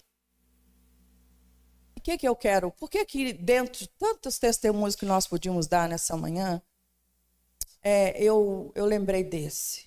[1.97, 2.71] O que, que eu quero?
[2.71, 6.63] Por que, que dentro de tantos testemunhos que nós podíamos dar nessa manhã,
[7.83, 9.85] é, eu, eu lembrei desse?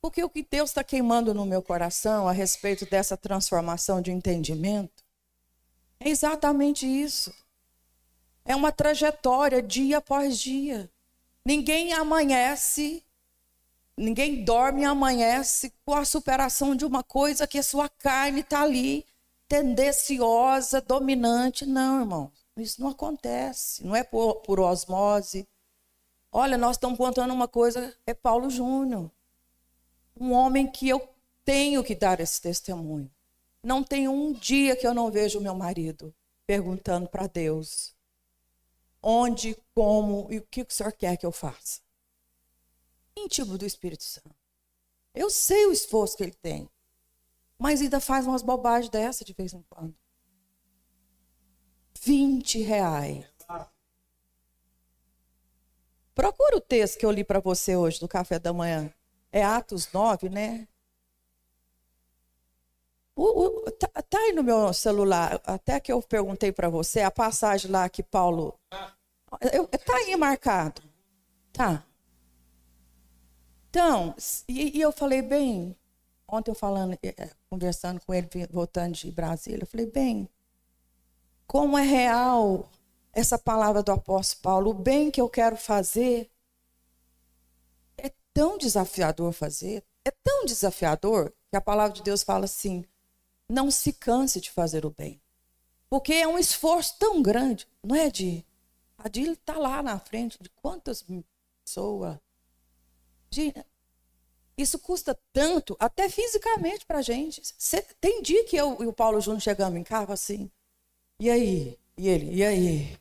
[0.00, 5.04] Porque o que Deus está queimando no meu coração a respeito dessa transformação de entendimento
[6.00, 7.32] é exatamente isso.
[8.48, 10.90] É uma trajetória dia após dia.
[11.44, 13.04] Ninguém amanhece,
[13.94, 18.62] ninguém dorme e amanhece com a superação de uma coisa que a sua carne está
[18.62, 19.04] ali,
[19.46, 21.66] tendenciosa, dominante.
[21.66, 23.84] Não, irmão, isso não acontece.
[23.84, 25.46] Não é por, por osmose.
[26.32, 29.10] Olha, nós estamos contando uma coisa, é Paulo Júnior.
[30.18, 31.06] Um homem que eu
[31.44, 33.10] tenho que dar esse testemunho.
[33.62, 36.14] Não tem um dia que eu não vejo meu marido
[36.46, 37.97] perguntando para Deus:
[39.02, 41.80] onde, como e o que o Senhor quer que eu faça.
[43.16, 44.34] Íntimo do Espírito Santo.
[45.14, 46.68] Eu sei o esforço que ele tem,
[47.58, 49.96] mas ainda faz umas bobagens dessa de vez em quando.
[52.00, 53.26] 20 reais.
[56.14, 58.92] Procura o texto que eu li para você hoje no café da manhã.
[59.30, 60.66] É Atos 9, né?
[63.20, 67.10] O, o, tá, tá, aí no meu celular, até que eu perguntei para você, a
[67.10, 68.56] passagem lá que Paulo.
[69.52, 70.80] Eu, tá aí marcado.
[71.52, 71.84] Tá.
[73.68, 74.14] Então,
[74.46, 75.76] e, e eu falei, bem,
[76.28, 80.28] ontem eu falando, é, é, conversando com ele, voltando de Brasília, eu falei, bem,
[81.44, 82.70] como é real
[83.12, 86.30] essa palavra do apóstolo Paulo, o bem que eu quero fazer
[87.96, 92.84] é tão desafiador fazer, é tão desafiador que a palavra de Deus fala assim:
[93.48, 95.20] não se canse de fazer o bem.
[95.88, 98.44] Porque é um esforço tão grande, não é, de
[98.98, 101.04] A está lá na frente de quantas
[101.64, 102.18] pessoas.
[103.30, 103.54] De,
[104.56, 107.40] Isso custa tanto, até fisicamente para a gente.
[107.56, 110.50] Cê, tem dia que eu e o Paulo Júnior chegamos em casa assim.
[111.18, 111.78] E aí?
[111.96, 112.34] E ele?
[112.34, 112.98] E aí?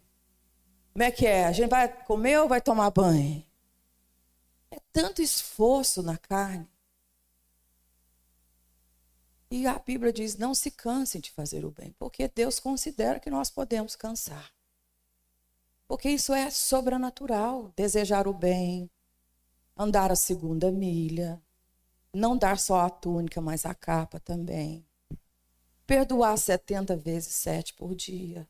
[0.93, 1.45] Como é que é?
[1.45, 3.45] A gente vai comer ou vai tomar banho?
[4.71, 6.67] É tanto esforço na carne.
[9.49, 13.29] E a Bíblia diz: não se cansem de fazer o bem, porque Deus considera que
[13.29, 14.51] nós podemos cansar.
[15.87, 18.91] Porque isso é sobrenatural desejar o bem,
[19.75, 21.41] andar a segunda milha,
[22.13, 24.85] não dar só a túnica, mas a capa também.
[25.85, 28.47] Perdoar 70 vezes 7 por dia.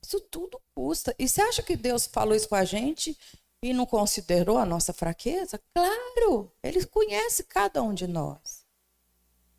[0.00, 1.14] Isso tudo custa.
[1.18, 3.18] E você acha que Deus falou isso com a gente
[3.60, 5.60] e não considerou a nossa fraqueza?
[5.74, 8.61] Claro, ele conhece cada um de nós.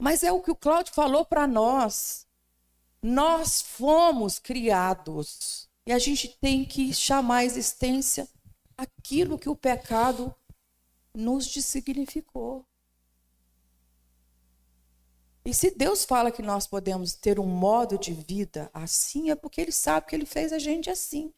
[0.04, 2.28] Mas é o que o Cláudio falou para nós.
[3.02, 8.28] Nós fomos criados e a gente tem que chamar à existência
[8.78, 10.36] aquilo que o pecado
[11.13, 12.66] nos designificou.
[15.46, 19.62] E se Deus fala que nós podemos ter um modo de vida assim, é porque
[19.62, 21.34] Ele sabe que Ele fez a gente assim.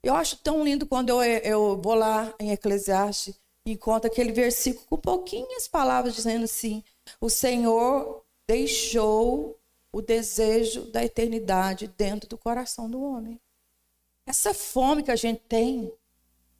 [0.00, 3.34] Eu acho tão lindo quando eu, eu vou lá em Eclesiastes
[3.66, 6.84] e encontro aquele versículo com pouquinhas palavras dizendo assim:
[7.20, 9.58] O Senhor deixou
[9.92, 13.40] o desejo da eternidade dentro do coração do homem.
[14.26, 15.92] Essa fome que a gente tem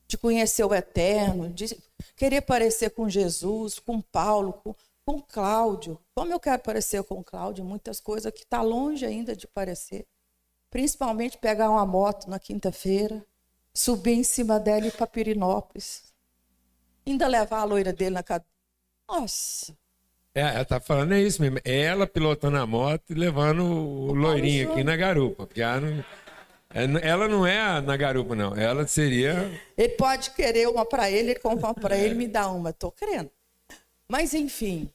[0.09, 1.79] de conhecer o eterno, de
[2.17, 5.99] querer parecer com Jesus, com Paulo, com, com Cláudio.
[6.15, 10.07] Como eu quero parecer com Cláudio, muitas coisas que está longe ainda de parecer.
[10.69, 13.25] Principalmente pegar uma moto na quinta-feira,
[13.73, 16.13] subir em cima dela e ir para Pirinópolis.
[17.07, 18.51] Ainda levar a loira dele na cadeira.
[19.09, 19.77] Nossa!
[20.35, 21.59] É, ela tá falando é isso mesmo.
[21.65, 25.47] Ela pilotando a moto e levando o, o loirinho aqui na garupa.
[25.47, 28.55] Porque ela não é, ela não é na garupa, não.
[28.55, 29.51] Ela seria.
[29.77, 32.71] Ele pode querer uma para ele, ele compra uma para ele, me dá uma.
[32.71, 33.31] Estou querendo.
[34.09, 34.89] Mas, enfim.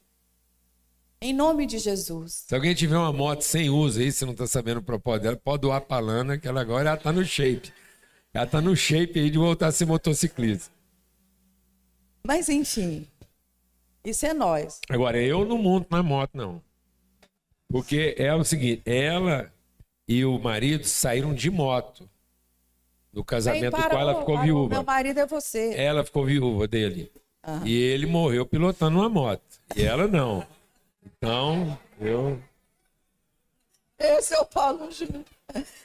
[1.20, 2.44] Em nome de Jesus.
[2.46, 5.36] Se alguém tiver uma moto sem uso aí, você não está sabendo o propósito dela,
[5.36, 7.72] pode doar para Lana, que ela agora está no shape.
[8.32, 10.70] Ela está no shape aí de voltar a ser motociclista.
[12.26, 13.06] Mas, enfim.
[14.06, 14.80] Isso é nós.
[14.88, 16.62] Agora, eu não monto na moto, não.
[17.68, 19.52] Porque é o seguinte, ela
[20.06, 22.08] e o marido saíram de moto.
[23.12, 24.74] No casamento do qual ela ficou viúva.
[24.76, 25.74] Meu marido é você.
[25.74, 27.10] Ela ficou viúva dele.
[27.44, 27.66] Uhum.
[27.66, 29.42] E ele morreu pilotando uma moto.
[29.74, 30.46] E ela não.
[31.04, 32.40] Então, eu.
[33.98, 35.24] Esse é o Paulo Júnior.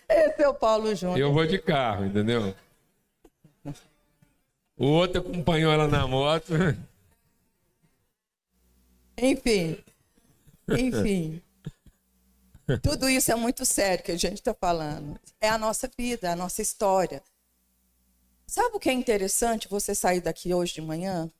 [0.07, 1.17] Esse é o Paulo Júnior.
[1.17, 2.53] Eu vou de carro, entendeu?
[4.77, 6.53] O outro acompanhou ela na moto.
[9.17, 9.77] Enfim.
[10.69, 11.41] Enfim.
[12.81, 15.19] Tudo isso é muito sério que a gente está falando.
[15.39, 17.21] É a nossa vida, é a nossa história.
[18.47, 21.31] Sabe o que é interessante você sair daqui hoje de manhã?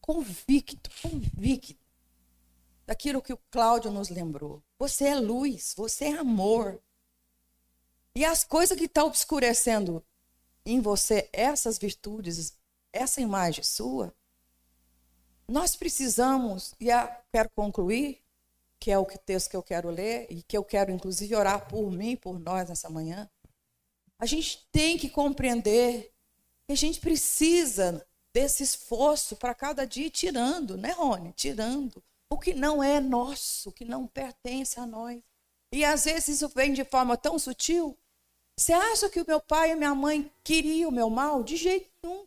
[0.00, 1.76] Convicto, convicto
[2.86, 4.62] daquilo que o Cláudio nos lembrou.
[4.78, 6.80] Você é luz, você é amor.
[8.14, 10.04] E as coisas que estão tá obscurecendo
[10.64, 12.56] em você, essas virtudes,
[12.92, 14.14] essa imagem sua,
[15.48, 16.88] nós precisamos, e
[17.32, 18.20] quero concluir,
[18.78, 21.90] que é o texto que eu quero ler e que eu quero, inclusive, orar por
[21.90, 23.28] mim e por nós nessa manhã.
[24.18, 26.12] A gente tem que compreender
[26.66, 31.32] que a gente precisa desse esforço para cada dia ir tirando, né, Rony?
[31.32, 35.22] Tirando o que não é nosso, o que não pertence a nós.
[35.72, 37.96] E às vezes isso vem de forma tão sutil.
[38.58, 41.42] Você acha que o meu pai e minha mãe queriam o meu mal?
[41.42, 42.26] De jeito nenhum.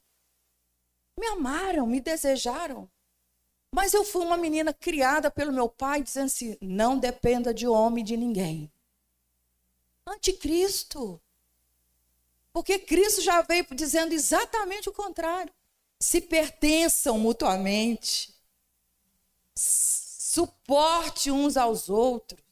[1.20, 2.90] Me amaram, me desejaram.
[3.72, 8.04] Mas eu fui uma menina criada pelo meu pai dizendo assim: não dependa de homem
[8.04, 8.72] de ninguém.
[10.06, 11.22] Anticristo.
[12.52, 15.54] Porque Cristo já veio dizendo exatamente o contrário.
[16.00, 18.36] Se pertençam mutuamente.
[19.56, 22.44] Suporte uns aos outros.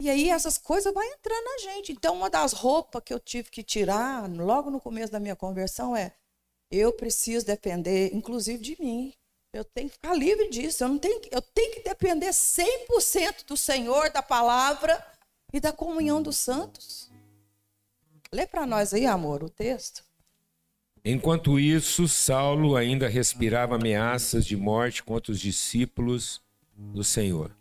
[0.00, 1.90] E aí essas coisas vão entrando na gente.
[1.90, 5.96] Então, uma das roupas que eu tive que tirar logo no começo da minha conversão
[5.96, 6.14] é
[6.70, 9.12] eu preciso depender, inclusive, de mim.
[9.52, 10.84] Eu tenho que ficar livre disso.
[10.84, 15.04] Eu, não tenho, eu tenho que depender 100% do Senhor, da palavra
[15.52, 17.10] e da comunhão dos santos.
[18.30, 20.04] Lê para nós aí, amor, o texto.
[21.02, 26.42] Enquanto isso, Saulo ainda respirava ameaças de morte contra os discípulos
[26.76, 27.56] do Senhor.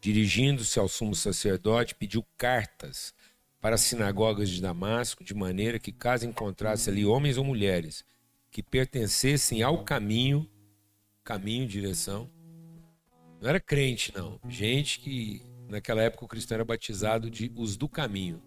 [0.00, 3.14] Dirigindo-se ao sumo sacerdote, pediu cartas
[3.60, 8.04] para as sinagogas de Damasco, de maneira que, caso encontrasse ali homens ou mulheres
[8.50, 10.48] que pertencessem ao caminho,
[11.24, 12.30] caminho, direção.
[13.40, 14.40] Não era crente, não.
[14.48, 18.42] Gente que naquela época o cristão era batizado de os do caminho.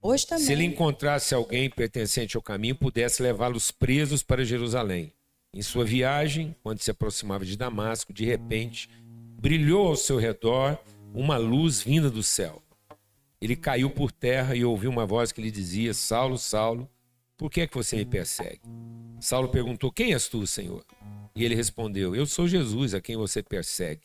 [0.00, 0.44] Hoje também.
[0.44, 5.12] Se ele encontrasse alguém pertencente ao caminho, pudesse levá-los presos para Jerusalém.
[5.54, 8.90] Em sua viagem, quando se aproximava de Damasco, de repente
[9.38, 10.78] brilhou ao seu redor
[11.14, 12.62] uma luz vinda do céu.
[13.40, 16.88] Ele caiu por terra e ouviu uma voz que lhe dizia: Saulo, Saulo,
[17.42, 18.60] por que é que você me persegue?
[19.18, 20.86] Saulo perguntou: Quem és tu, Senhor?
[21.34, 24.02] E ele respondeu: Eu sou Jesus a quem você persegue.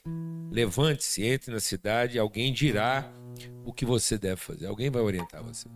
[0.50, 3.08] Levante-se, entre na cidade alguém dirá
[3.64, 4.66] o que você deve fazer.
[4.66, 5.70] Alguém vai orientar você.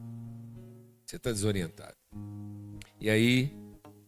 [1.05, 1.93] Você está desorientado.
[2.99, 3.55] E aí,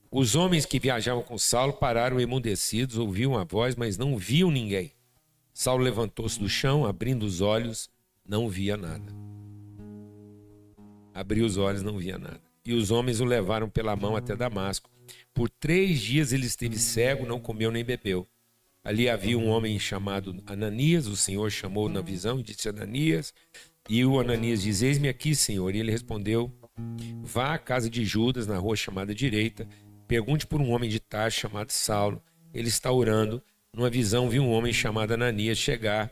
[0.09, 4.93] os homens que viajavam com Saulo pararam emudecidos, ouviam a voz, mas não viam ninguém.
[5.53, 7.87] Saulo levantou-se do chão, abrindo os olhos,
[8.27, 9.13] não via nada.
[11.13, 12.42] Abriu os olhos, não via nada.
[12.65, 14.89] E os homens o levaram pela mão até Damasco.
[15.33, 18.27] Por três dias ele esteve cego, não comeu nem bebeu.
[18.83, 23.33] Ali havia um homem chamado Ananias, o Senhor chamou na visão e disse: Ananias.
[23.89, 25.73] E o Ananias diz: Eis-me aqui, Senhor.
[25.73, 26.51] E ele respondeu:
[27.21, 29.67] Vá à casa de Judas, na rua chamada direita,
[30.07, 32.21] pergunte por um homem de Tarso chamado Saulo.
[32.53, 33.41] Ele está orando.
[33.75, 36.11] Numa visão, viu um homem chamado Ananias chegar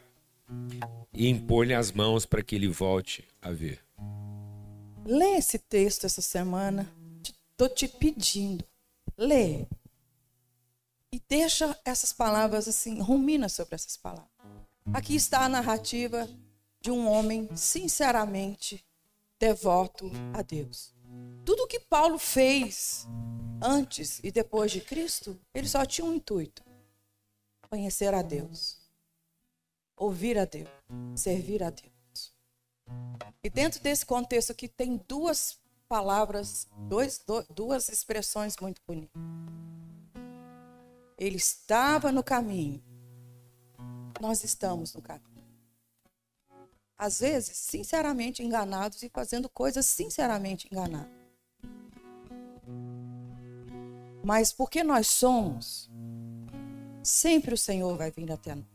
[1.13, 3.79] e impor-lhe as mãos para que ele volte a ver.
[5.05, 6.91] Lê esse texto essa semana.
[7.51, 8.65] Estou te pedindo.
[9.17, 9.65] Lê.
[11.11, 14.31] E deixa essas palavras assim, rumina sobre essas palavras.
[14.93, 16.27] Aqui está a narrativa
[16.79, 18.85] de um homem sinceramente
[19.39, 20.93] devoto a Deus.
[21.45, 23.07] Tudo que Paulo fez
[23.61, 26.63] antes e depois de Cristo, ele só tinha um intuito:
[27.69, 28.79] conhecer a Deus,
[29.95, 30.69] ouvir a Deus,
[31.15, 31.90] servir a Deus.
[33.43, 37.23] E dentro desse contexto aqui tem duas palavras, dois,
[37.53, 39.21] duas expressões muito bonitas.
[41.17, 42.81] Ele estava no caminho.
[44.21, 45.29] Nós estamos no caminho.
[46.97, 51.11] Às vezes, sinceramente enganados e fazendo coisas sinceramente enganadas.
[54.23, 55.89] Mas porque nós somos,
[57.03, 58.70] sempre o Senhor vai vir até nós.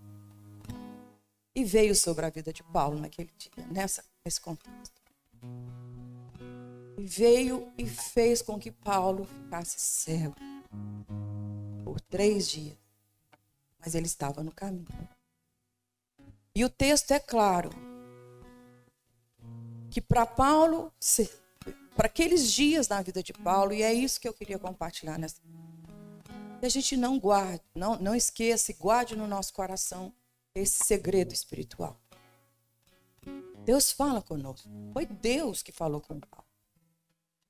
[1.56, 5.00] E veio sobre a vida de Paulo naquele dia, nessa, nesse contexto.
[6.98, 10.36] E veio e fez com que Paulo ficasse cego
[11.82, 12.76] por três dias.
[13.78, 14.86] Mas ele estava no caminho.
[16.54, 17.70] E o texto é claro
[19.90, 20.92] que para Paulo,
[21.96, 25.40] para aqueles dias na vida de Paulo, e é isso que eu queria compartilhar nessa.
[26.60, 30.12] Que a gente não guarde, não, não esqueça guarde no nosso coração
[30.56, 32.00] esse segredo espiritual.
[33.64, 34.68] Deus fala conosco.
[34.92, 36.46] Foi Deus que falou com Paulo.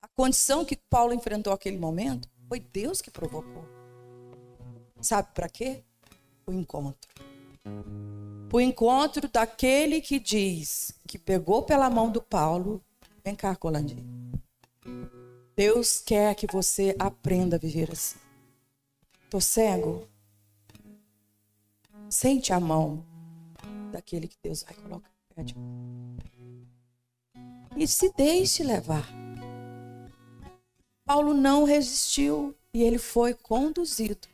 [0.02, 3.64] A condição que Paulo enfrentou aquele momento foi Deus que provocou.
[5.00, 5.84] Sabe para quê?
[6.46, 7.10] O encontro.
[8.52, 12.82] O encontro daquele que diz que pegou pela mão do Paulo.
[13.24, 14.06] Vem cá, Colandinho.
[15.54, 18.18] Deus quer que você aprenda a viver assim.
[19.28, 20.08] Tô cego?
[22.08, 23.04] Sente a mão
[23.90, 25.10] daquele que Deus vai colocar
[27.76, 29.06] E se deixe levar.
[31.04, 34.28] Paulo não resistiu e ele foi conduzido.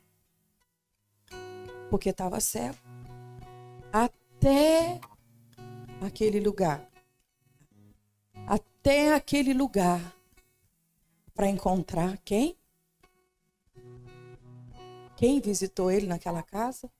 [1.90, 2.78] Porque estava cego.
[3.92, 5.00] Até
[6.00, 6.88] aquele lugar.
[8.46, 10.14] Até aquele lugar.
[11.34, 12.56] Para encontrar quem?
[15.16, 16.90] Quem visitou ele naquela casa?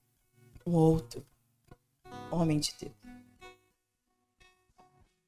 [0.65, 1.25] Um outro
[2.31, 2.93] homem de Deus.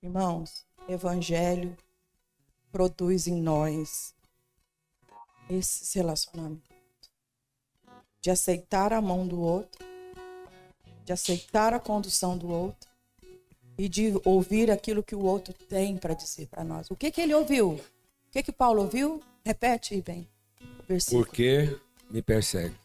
[0.01, 1.75] Irmãos, evangelho
[2.71, 4.13] produz em nós
[5.49, 6.75] esses relacionamentos
[8.21, 9.85] de aceitar a mão do outro,
[11.03, 12.89] de aceitar a condução do outro
[13.77, 16.89] e de ouvir aquilo que o outro tem para dizer para nós.
[16.89, 17.73] O que que ele ouviu?
[17.73, 17.81] O
[18.31, 19.21] que que Paulo ouviu?
[19.43, 20.27] Repete bem.
[20.87, 21.25] Versículo.
[21.25, 21.79] Por que
[22.09, 22.75] me persegue?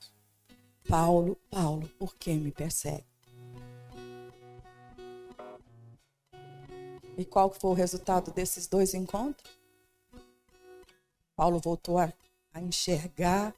[0.91, 3.05] Paulo, Paulo, por que me persegue?
[7.17, 9.57] E qual foi o resultado desses dois encontros?
[11.37, 12.13] Paulo voltou a,
[12.53, 13.55] a enxergar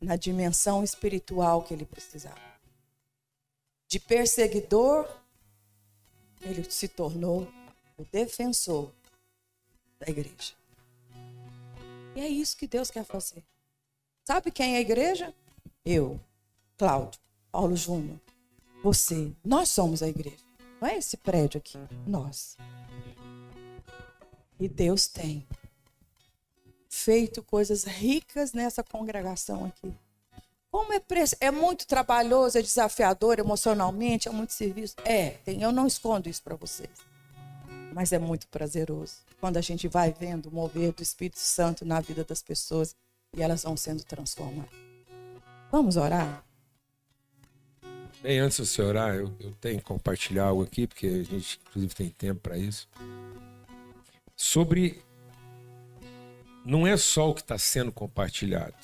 [0.00, 2.38] na dimensão espiritual que ele precisava.
[3.88, 5.08] De perseguidor,
[6.40, 7.48] ele se tornou
[7.98, 8.92] o defensor
[9.98, 10.54] da igreja.
[12.14, 13.42] E é isso que Deus quer fazer.
[14.24, 15.34] Sabe quem é a igreja?
[15.84, 16.20] Eu.
[16.76, 17.20] Cláudio,
[17.50, 18.20] Paulo Júnior,
[18.82, 20.44] você, nós somos a igreja.
[20.80, 22.56] Não é esse prédio aqui, nós.
[24.60, 25.46] E Deus tem
[26.88, 29.94] feito coisas ricas nessa congregação aqui.
[30.70, 31.00] Como é,
[31.40, 34.96] é muito trabalhoso, é desafiador emocionalmente, é muito serviço.
[35.04, 36.90] É, tem, eu não escondo isso para vocês.
[37.94, 42.00] Mas é muito prazeroso quando a gente vai vendo o mover do Espírito Santo na
[42.00, 42.94] vida das pessoas
[43.34, 44.70] e elas vão sendo transformadas.
[45.70, 46.44] Vamos orar?
[48.22, 51.60] Bem, antes de você orar, eu, eu tenho que compartilhar algo aqui, porque a gente,
[51.68, 52.88] inclusive, tem tempo para isso.
[54.34, 55.02] Sobre.
[56.64, 58.74] Não é só o que está sendo compartilhado,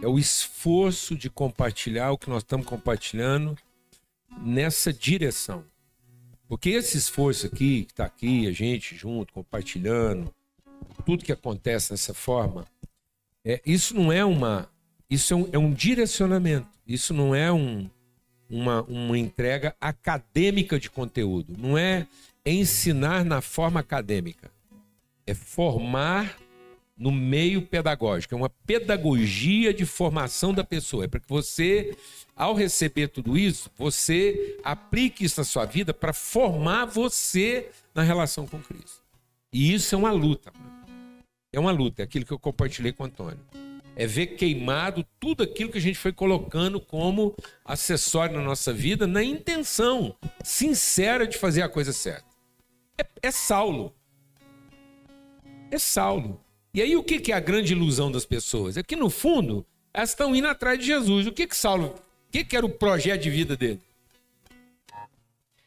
[0.00, 3.58] é o esforço de compartilhar o que nós estamos compartilhando
[4.40, 5.64] nessa direção.
[6.48, 10.32] Porque esse esforço aqui, que está aqui, a gente junto, compartilhando,
[11.04, 12.66] tudo que acontece dessa forma,
[13.44, 14.70] é, isso não é uma.
[15.10, 16.68] Isso é um, é um direcionamento.
[16.86, 17.90] Isso não é um,
[18.52, 21.54] uma, uma entrega acadêmica de conteúdo.
[21.58, 22.06] Não é
[22.44, 24.50] ensinar na forma acadêmica.
[25.26, 26.38] É formar
[26.96, 28.34] no meio pedagógico.
[28.34, 31.04] É uma pedagogia de formação da pessoa.
[31.04, 31.96] É para que você,
[32.36, 38.46] ao receber tudo isso, você aplique isso na sua vida para formar você na relação
[38.46, 39.02] com Cristo.
[39.50, 40.52] E isso é uma luta.
[40.54, 40.72] Mano.
[41.54, 43.40] É uma luta, é aquilo que eu compartilhei com o Antônio.
[43.94, 49.06] É ver queimado tudo aquilo que a gente foi colocando como acessório na nossa vida,
[49.06, 52.24] na intenção sincera de fazer a coisa certa.
[52.98, 53.94] É, é Saulo.
[55.70, 56.40] É Saulo.
[56.74, 58.76] E aí o que é a grande ilusão das pessoas?
[58.76, 61.26] É que no fundo elas estão indo atrás de Jesus.
[61.26, 63.80] O que que Saulo, o que que era o projeto de vida dele?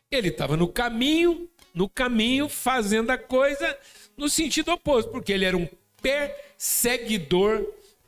[0.10, 3.78] Ele estava no caminho, no caminho fazendo a coisa
[4.18, 5.68] no sentido oposto, porque ele era um
[6.02, 7.66] perseguidor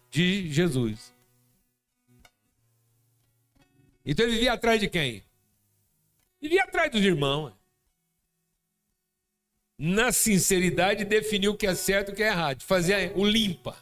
[0.09, 1.13] de Jesus.
[4.05, 5.23] Então ele vivia atrás de quem?
[6.41, 7.53] Vivia atrás dos irmãos.
[9.77, 12.63] Na sinceridade, definiu o que é certo e o que é errado.
[12.63, 13.77] Fazer o limpa.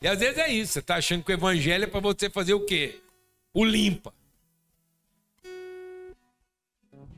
[0.00, 0.74] E às vezes é isso.
[0.74, 3.00] Você está achando que o evangelho é para você fazer o quê?
[3.52, 4.14] O limpa.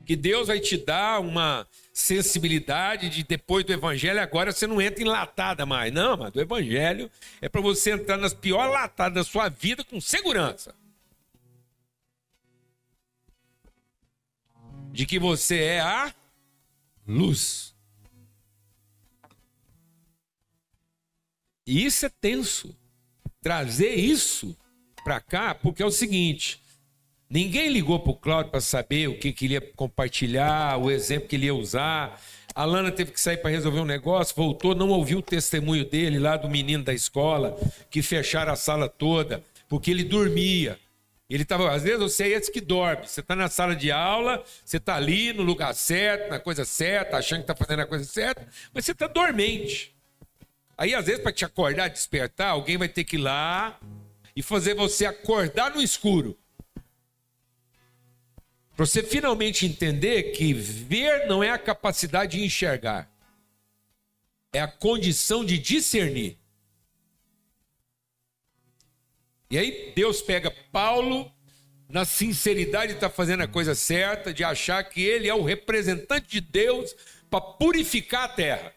[0.06, 5.02] Que Deus vai te dar uma sensibilidade de depois do evangelho, agora você não entra
[5.02, 5.92] em latada mais.
[5.92, 10.00] Não, mas do evangelho é para você entrar nas piores latadas da sua vida com
[10.00, 10.74] segurança.
[14.92, 16.14] De que você é a
[17.06, 17.74] luz.
[21.66, 22.76] E isso é tenso.
[23.42, 24.56] Trazer isso
[25.02, 26.62] para cá, porque é o seguinte:
[27.28, 31.28] Ninguém ligou para o Cláudio para saber o que, que ele ia compartilhar, o exemplo
[31.28, 32.20] que ele ia usar.
[32.54, 36.18] A Lana teve que sair para resolver um negócio, voltou, não ouviu o testemunho dele
[36.18, 37.58] lá do menino da escola,
[37.90, 40.78] que fecharam a sala toda, porque ele dormia.
[41.28, 43.08] Ele estava, às vezes você é esse que dorme.
[43.08, 47.16] Você está na sala de aula, você está ali no lugar certo, na coisa certa,
[47.16, 49.92] achando que está fazendo a coisa certa, mas você está dormente.
[50.78, 53.78] Aí, às vezes, para te acordar, despertar, alguém vai ter que ir lá
[54.36, 56.38] e fazer você acordar no escuro.
[58.76, 63.10] Para você finalmente entender que ver não é a capacidade de enxergar,
[64.52, 66.36] é a condição de discernir.
[69.50, 71.32] E aí Deus pega Paulo
[71.88, 75.42] na sinceridade de estar tá fazendo a coisa certa, de achar que ele é o
[75.42, 76.94] representante de Deus
[77.30, 78.74] para purificar a terra.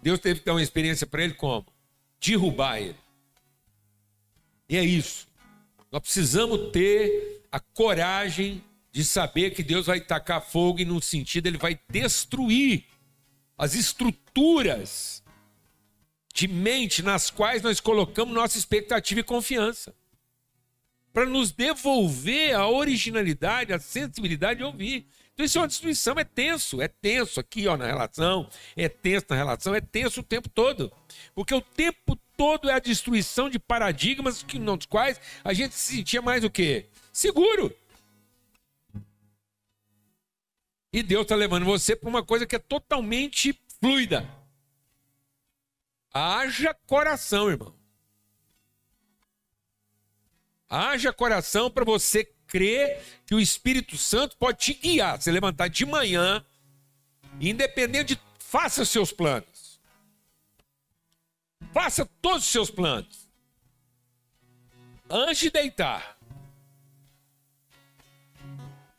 [0.00, 1.66] Deus teve que dar uma experiência para ele como?
[2.20, 2.96] Derrubar ele.
[4.68, 5.26] E é isso.
[5.90, 11.46] Nós precisamos ter a coragem de saber que Deus vai tacar fogo e, no sentido,
[11.46, 12.84] ele vai destruir
[13.56, 15.22] as estruturas
[16.34, 19.94] de mente nas quais nós colocamos nossa expectativa e confiança.
[21.12, 25.06] Para nos devolver a originalidade, a sensibilidade de ouvir.
[25.34, 29.26] Então, isso é uma destruição, é tenso, é tenso aqui ó, na relação, é tenso
[29.28, 30.90] na relação, é tenso o tempo todo.
[31.34, 35.96] Porque o tempo todo é a destruição de paradigmas que, nos quais a gente se
[35.96, 36.86] sentia mais o quê?
[37.12, 37.74] Seguro.
[40.92, 44.28] E Deus está levando você para uma coisa que é totalmente fluida.
[46.12, 47.74] Haja coração, irmão.
[50.68, 55.20] Haja coração para você crer que o Espírito Santo pode te guiar.
[55.20, 56.44] Você levantar de manhã,
[57.40, 58.20] independente de.
[58.38, 59.80] Faça seus planos.
[61.72, 63.30] Faça todos os seus planos.
[65.08, 66.18] Antes de deitar,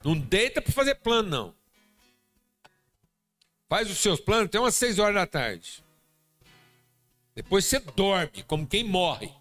[0.04, 1.56] não deita para fazer plano, não.
[3.70, 5.84] Faz os seus planos até umas 6 horas da tarde.
[7.34, 9.32] Depois você dorme, como quem morre.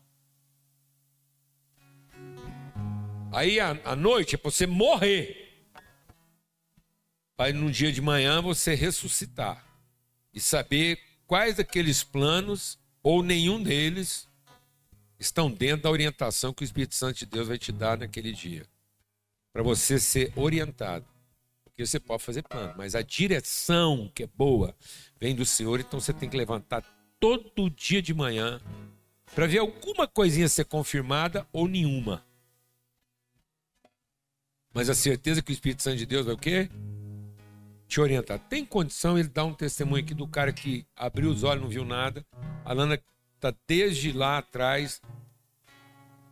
[3.33, 5.67] Aí a, noite é para você morrer.
[7.37, 9.67] Para no dia de manhã você ressuscitar.
[10.33, 14.29] E saber quais daqueles planos, ou nenhum deles,
[15.19, 18.72] estão dentro da orientação que o Espírito Santo de Deus vai te dar naquele dia
[19.53, 21.07] para você ser orientado.
[21.65, 24.75] Porque você pode fazer plano, mas a direção que é boa
[25.21, 26.83] vem do Senhor, então você tem que levantar
[27.19, 28.61] todo dia de manhã
[29.35, 32.25] para ver alguma coisinha ser confirmada ou nenhuma.
[34.75, 36.71] Mas a certeza que o Espírito Santo de Deus vai o quê?
[37.87, 38.39] Te orientar.
[38.39, 41.85] Tem condição ele dar um testemunho aqui do cara que abriu os olhos, não viu
[41.85, 42.25] nada.
[42.65, 42.99] A Lana
[43.39, 45.01] tá desde lá atrás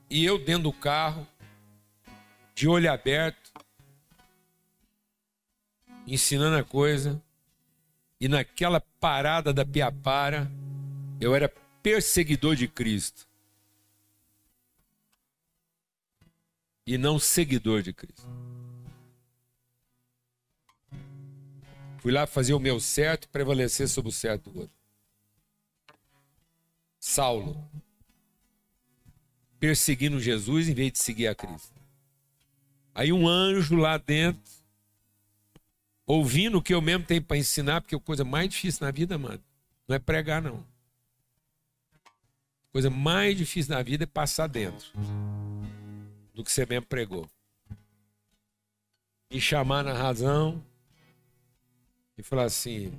[0.08, 1.26] e eu dentro do carro,
[2.60, 3.50] de olho aberto,
[6.06, 7.22] ensinando a coisa.
[8.20, 10.46] E naquela parada da Piapara,
[11.18, 11.48] eu era
[11.82, 13.26] perseguidor de Cristo.
[16.86, 18.28] E não seguidor de Cristo.
[22.00, 24.76] Fui lá fazer o meu certo prevalecer sobre o certo do outro.
[26.98, 27.66] Saulo.
[29.58, 31.79] Perseguindo Jesus em vez de seguir a Cristo.
[32.94, 34.42] Aí um anjo lá dentro,
[36.06, 39.16] ouvindo o que eu mesmo tenho para ensinar, porque a coisa mais difícil na vida,
[39.16, 39.42] mano,
[39.86, 40.64] não é pregar, não.
[42.06, 44.86] A coisa mais difícil na vida é passar dentro
[46.34, 47.28] do que você mesmo pregou.
[49.30, 50.64] E chamar na razão
[52.16, 52.92] e falar assim: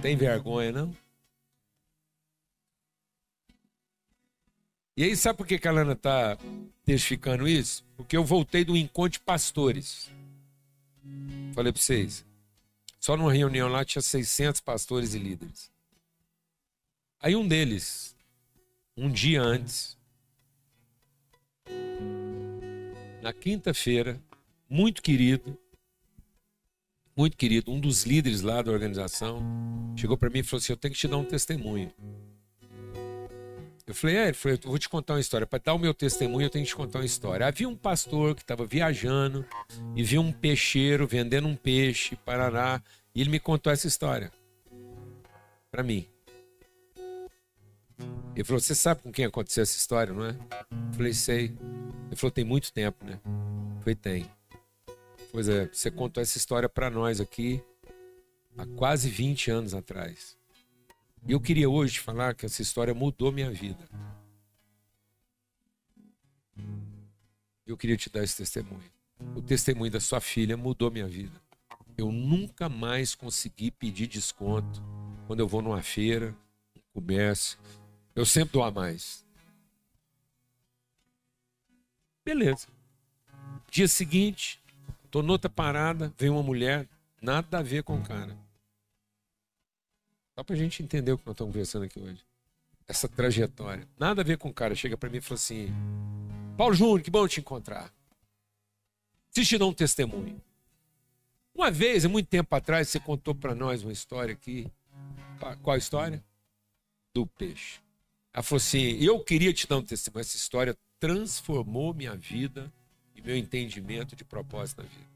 [0.00, 0.96] tem vergonha, não?
[4.96, 6.38] E aí, sabe por que a Lana está
[6.84, 7.84] testificando isso?
[7.96, 10.10] Porque eu voltei do encontro de pastores.
[11.54, 12.24] Falei para vocês.
[12.98, 15.70] Só numa reunião lá tinha 600 pastores e líderes.
[17.20, 18.16] Aí um deles
[18.96, 19.98] um dia antes,
[23.22, 24.18] na quinta-feira,
[24.68, 25.58] muito querido,
[27.14, 29.42] muito querido, um dos líderes lá da organização,
[29.96, 31.92] chegou para mim e falou assim: Eu tenho que te dar um testemunho.
[33.86, 35.46] Eu falei, é, ele falou, eu vou te contar uma história.
[35.46, 37.46] Para dar o meu testemunho, eu tenho que te contar uma história.
[37.46, 39.46] Havia um pastor que estava viajando
[39.94, 42.82] e viu um peixeiro vendendo um peixe, Paraná,
[43.14, 44.32] e ele me contou essa história.
[45.70, 46.08] Para mim.
[48.34, 50.30] Ele falou: Você sabe com quem aconteceu essa história, não é?
[50.30, 51.56] Eu falei: Sei.
[52.08, 53.20] Ele falou: Tem muito tempo, né?
[53.80, 54.30] Falei: Tem.
[55.30, 57.62] Pois é, você contou essa história para nós aqui
[58.58, 60.36] há quase 20 anos atrás.
[61.28, 63.88] E eu queria hoje falar que essa história mudou minha vida.
[67.66, 68.92] Eu queria te dar esse testemunho.
[69.34, 71.42] O testemunho da sua filha mudou minha vida.
[71.98, 74.80] Eu nunca mais consegui pedir desconto
[75.26, 76.32] quando eu vou numa feira,
[76.76, 77.58] um comércio.
[78.14, 79.26] Eu sempre dou a mais.
[82.24, 82.68] Beleza.
[83.68, 84.62] Dia seguinte,
[85.10, 86.88] tô noutra parada, vem uma mulher,
[87.20, 88.45] nada a ver com o cara.
[90.36, 92.22] Só pra gente entender o que nós estamos conversando aqui hoje.
[92.86, 93.88] Essa trajetória.
[93.98, 94.74] Nada a ver com o cara.
[94.74, 95.68] Chega para mim e fala assim:
[96.58, 97.90] Paulo Júnior, que bom te encontrar.
[99.32, 100.40] Te dar um testemunho.
[101.54, 104.70] Uma vez, há muito tempo atrás, você contou para nós uma história aqui.
[105.62, 106.22] Qual a história?
[107.14, 107.80] Do peixe.
[108.30, 110.20] Ela falou assim: Eu queria te dar um testemunho.
[110.20, 112.70] Essa história transformou minha vida
[113.14, 115.06] e meu entendimento de propósito na vida.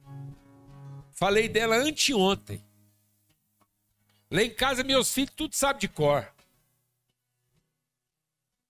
[1.12, 2.64] Falei dela anteontem.
[4.31, 6.22] Lá em casa, meus filhos tudo sabem de cor.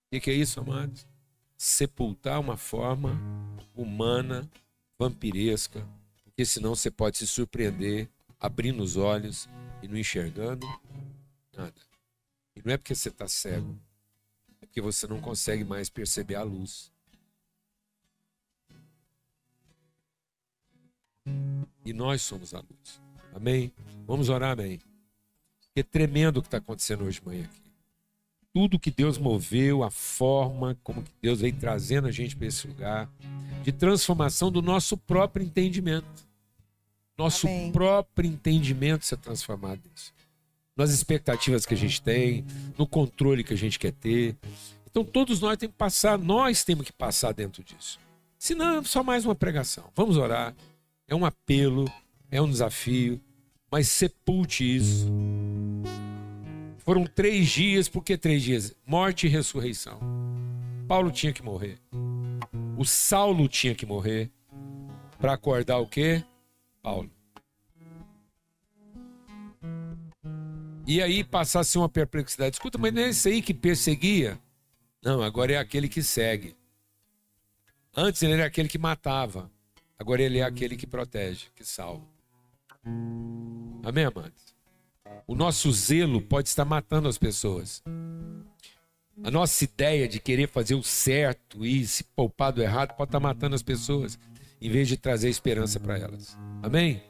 [0.06, 1.06] O que, que é isso, amados?
[1.56, 3.18] Sepultar uma forma
[3.74, 4.50] humana,
[4.98, 5.86] vampiresca,
[6.24, 8.08] porque senão você pode se surpreender
[8.38, 9.48] abrindo os olhos
[9.82, 10.66] e não enxergando
[11.54, 11.80] nada.
[12.56, 13.78] E não é porque você está cego
[14.70, 16.92] porque você não consegue mais perceber a luz.
[21.84, 23.00] E nós somos a luz.
[23.34, 23.72] Amém?
[24.06, 24.80] Vamos orar, amém?
[25.74, 27.60] Que tremendo o que está acontecendo hoje de manhã aqui.
[28.52, 32.66] Tudo que Deus moveu, a forma como que Deus vem trazendo a gente para esse
[32.66, 33.08] lugar,
[33.62, 36.28] de transformação do nosso próprio entendimento.
[37.16, 37.70] Nosso amém.
[37.70, 40.12] próprio entendimento ser transformado nisso
[40.80, 42.44] nas expectativas que a gente tem,
[42.78, 44.34] no controle que a gente quer ter.
[44.90, 47.98] Então todos nós temos que passar, nós temos que passar dentro disso.
[48.38, 49.84] Senão é só mais uma pregação.
[49.94, 50.54] Vamos orar.
[51.06, 51.84] É um apelo,
[52.30, 53.20] é um desafio,
[53.70, 55.06] mas sepulte isso.
[56.78, 58.74] Foram três dias, por que três dias?
[58.84, 60.00] Morte e ressurreição.
[60.88, 61.78] Paulo tinha que morrer.
[62.76, 64.30] O Saulo tinha que morrer
[65.18, 66.24] para acordar o quê?
[66.82, 67.10] Paulo.
[70.86, 72.56] E aí passasse uma perplexidade.
[72.56, 74.40] Escuta, mas não é esse aí que perseguia?
[75.02, 76.56] Não, agora é aquele que segue.
[77.96, 79.50] Antes ele era aquele que matava.
[79.98, 82.04] Agora ele é aquele que protege, que salva.
[82.84, 84.54] Amém, amados?
[85.26, 87.82] O nosso zelo pode estar matando as pessoas.
[89.22, 93.20] A nossa ideia de querer fazer o certo e se poupar do errado pode estar
[93.20, 94.18] matando as pessoas,
[94.60, 96.38] em vez de trazer esperança para elas.
[96.62, 97.02] Amém?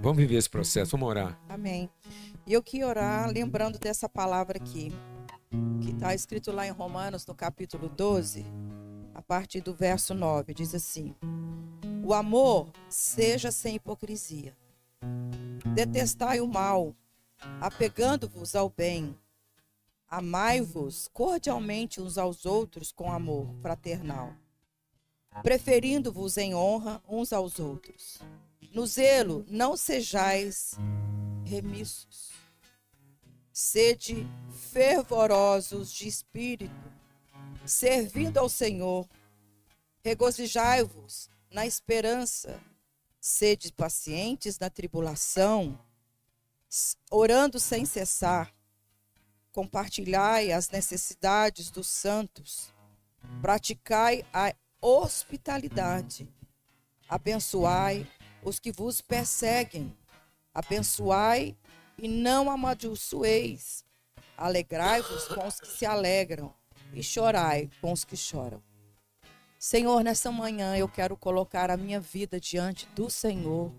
[0.00, 1.38] Vamos viver esse processo, vamos orar.
[1.48, 1.90] Amém.
[2.46, 4.92] E eu queria orar lembrando dessa palavra aqui.
[5.82, 8.44] que está escrito lá em Romanos, no capítulo 12,
[9.14, 11.14] a partir do verso 9, diz assim:
[12.02, 14.56] O amor seja sem hipocrisia.
[15.74, 16.94] Detestai o mal,
[17.60, 19.18] apegando-vos ao bem.
[20.08, 24.34] Amai-vos cordialmente uns aos outros com amor fraternal,
[25.42, 28.20] preferindo-vos em honra uns aos outros.
[28.72, 30.74] No zelo, não sejais
[31.44, 32.30] remissos.
[33.52, 36.92] Sede fervorosos de espírito,
[37.66, 39.08] servindo ao Senhor.
[40.04, 42.60] Regozijai-vos na esperança.
[43.24, 45.78] Sede pacientes na tribulação,
[47.08, 48.52] orando sem cessar
[49.52, 52.74] compartilhai as necessidades dos santos,
[53.40, 56.28] praticai a hospitalidade,
[57.08, 58.10] abençoai
[58.42, 59.96] os que vos perseguem,
[60.52, 61.56] abençoai
[61.96, 63.84] e não amaldiçoeis,
[64.36, 66.52] alegrai-vos com os que se alegram
[66.92, 68.60] e chorai com os que choram.
[69.64, 73.72] Senhor, nessa manhã eu quero colocar a minha vida diante do Senhor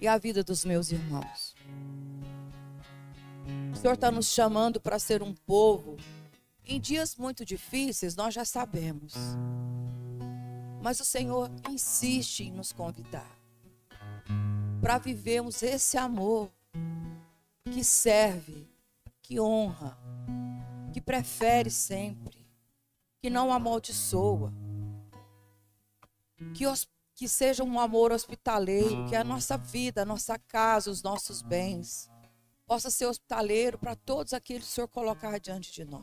[0.00, 1.54] e a vida dos meus irmãos.
[3.72, 5.96] O Senhor está nos chamando para ser um povo.
[6.64, 9.14] Em dias muito difíceis, nós já sabemos.
[10.82, 13.38] Mas o Senhor insiste em nos convidar
[14.80, 16.50] para vivermos esse amor
[17.70, 18.68] que serve,
[19.22, 19.96] que honra,
[20.92, 22.44] que prefere sempre,
[23.20, 24.52] que não amaldiçoa,
[26.54, 26.64] que,
[27.14, 32.10] que seja um amor hospitaleiro, que a nossa vida, a nossa casa, os nossos bens
[32.66, 36.02] possa ser hospitaleiro para todos aqueles que o Senhor colocar diante de nós.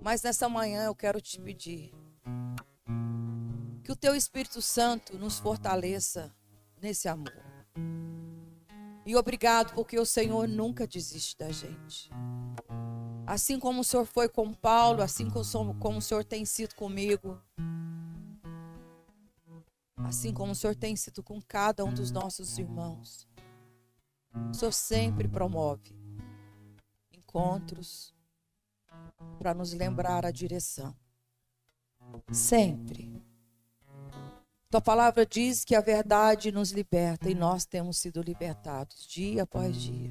[0.00, 1.92] Mas nessa manhã eu quero te pedir
[3.82, 6.34] que o teu Espírito Santo nos fortaleça
[6.80, 7.32] nesse amor.
[9.04, 12.10] E obrigado porque o Senhor nunca desiste da gente.
[13.26, 17.42] Assim como o Senhor foi com Paulo, assim como o Senhor tem sido comigo,
[20.08, 23.28] assim como o Senhor tem sido com cada um dos nossos irmãos.
[24.50, 25.94] O Senhor sempre promove
[27.12, 28.14] encontros
[29.38, 30.96] para nos lembrar a direção.
[32.32, 33.22] Sempre.
[34.70, 39.76] Tua palavra diz que a verdade nos liberta e nós temos sido libertados dia após
[39.76, 40.10] dia.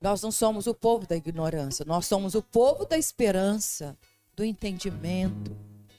[0.00, 3.98] Nós não somos o povo da ignorância, nós somos o povo da esperança,
[4.34, 5.56] do entendimento,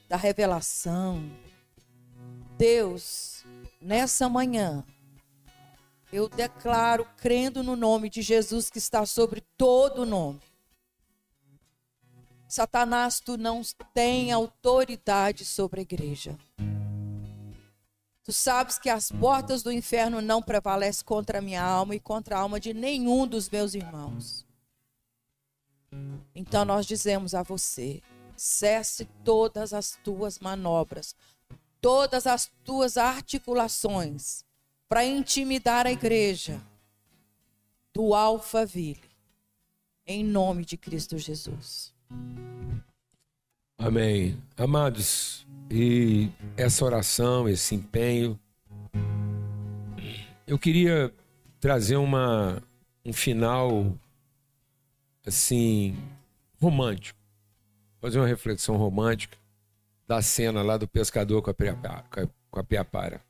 [0.08, 1.22] da revelação.
[2.60, 3.46] Deus,
[3.80, 4.84] nessa manhã,
[6.12, 10.42] eu declaro, crendo no nome de Jesus que está sobre todo nome.
[12.50, 13.62] Satanás, tu não
[13.94, 16.38] tem autoridade sobre a igreja.
[18.26, 22.36] Tu sabes que as portas do inferno não prevalecem contra a minha alma e contra
[22.36, 24.46] a alma de nenhum dos meus irmãos.
[26.36, 28.02] Então nós dizemos a você:
[28.36, 31.16] cesse todas as tuas manobras,
[31.82, 34.44] todas as tuas articulações
[34.88, 36.62] para intimidar a igreja
[37.94, 39.02] do Alphaville,
[40.06, 41.94] em nome de Cristo Jesus.
[43.78, 44.38] Amém.
[44.58, 48.38] Amados, e essa oração, esse empenho,
[50.46, 51.14] eu queria
[51.60, 52.62] trazer uma,
[53.06, 53.96] um final
[55.26, 55.96] assim
[56.60, 57.20] romântico,
[58.02, 59.39] fazer uma reflexão romântica
[60.10, 61.54] da cena lá do pescador com a,
[62.50, 63.22] com a piapara.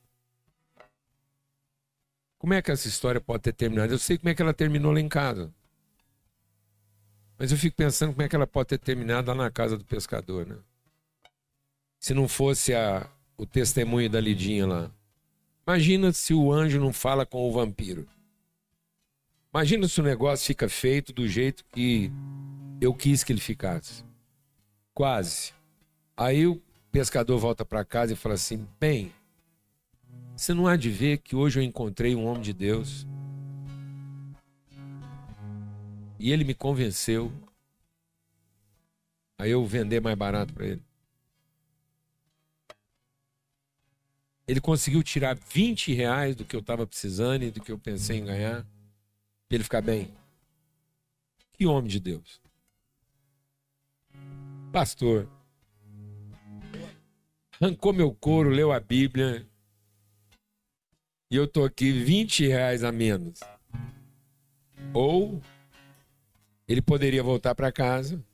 [2.38, 3.92] Como é que essa história pode ter terminado?
[3.92, 5.52] Eu sei como é que ela terminou lá em casa.
[7.38, 9.84] Mas eu fico pensando como é que ela pode ter terminado lá na casa do
[9.84, 10.56] pescador, né?
[11.98, 13.06] Se não fosse a,
[13.36, 14.90] o testemunho da Lidinha lá.
[15.66, 18.08] Imagina se o anjo não fala com o vampiro.
[19.52, 22.10] Imagina se o negócio fica feito do jeito que
[22.80, 24.02] eu quis que ele ficasse.
[24.94, 25.52] Quase.
[26.16, 26.60] Aí o
[26.90, 29.12] pescador volta para casa e fala assim: bem,
[30.36, 33.06] você não há de ver que hoje eu encontrei um homem de Deus.
[36.18, 37.32] E ele me convenceu
[39.38, 40.82] a eu vender mais barato para ele.
[44.46, 48.18] Ele conseguiu tirar 20 reais do que eu estava precisando e do que eu pensei
[48.18, 48.66] em ganhar,
[49.48, 50.12] para ele ficar bem.
[51.52, 52.40] Que homem de Deus.
[54.72, 55.28] Pastor.
[57.60, 59.46] Arrancou meu couro, leu a Bíblia,
[61.30, 63.38] e eu tô aqui 20 reais a menos.
[64.94, 65.42] Ou
[66.66, 68.24] ele poderia voltar para casa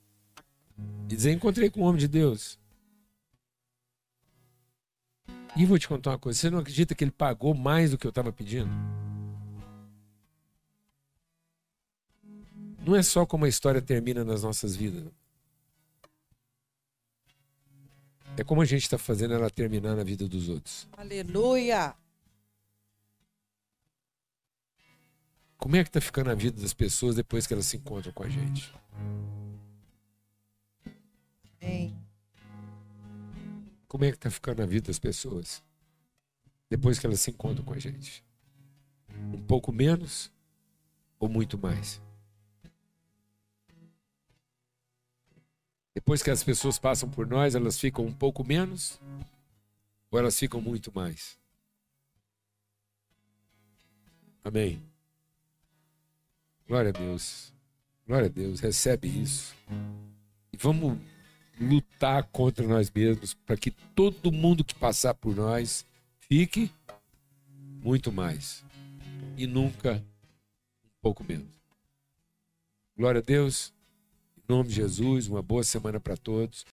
[1.09, 2.57] e dizer: Encontrei com o homem de Deus.
[5.55, 8.07] E vou te contar uma coisa: você não acredita que ele pagou mais do que
[8.07, 8.69] eu estava pedindo?
[12.87, 15.03] não é só como a história termina nas nossas vidas.
[18.37, 20.87] É como a gente está fazendo ela terminar na vida dos outros.
[20.95, 21.95] Aleluia.
[25.57, 28.23] Como é que está ficando a vida das pessoas depois que elas se encontram com
[28.23, 28.71] a gente?
[31.59, 31.97] Amém.
[33.87, 35.63] Como é que está ficando a vida das pessoas
[36.69, 38.23] depois que elas se encontram com a gente?
[39.33, 40.31] Um pouco menos
[41.19, 41.99] ou muito mais?
[45.97, 48.99] Depois que as pessoas passam por nós, elas ficam um pouco menos
[50.11, 51.39] ou elas ficam muito mais?
[54.43, 54.79] Amém.
[56.67, 57.51] Glória a Deus.
[58.05, 58.59] Glória a Deus.
[58.59, 59.55] Recebe isso.
[60.53, 60.99] E vamos
[61.59, 65.83] lutar contra nós mesmos para que todo mundo que passar por nós
[66.19, 66.71] fique
[67.81, 68.63] muito mais
[69.35, 69.95] e nunca
[70.85, 71.59] um pouco menos.
[72.95, 73.75] Glória a Deus.
[74.49, 76.65] Nome de Jesus, uma boa semana para todos.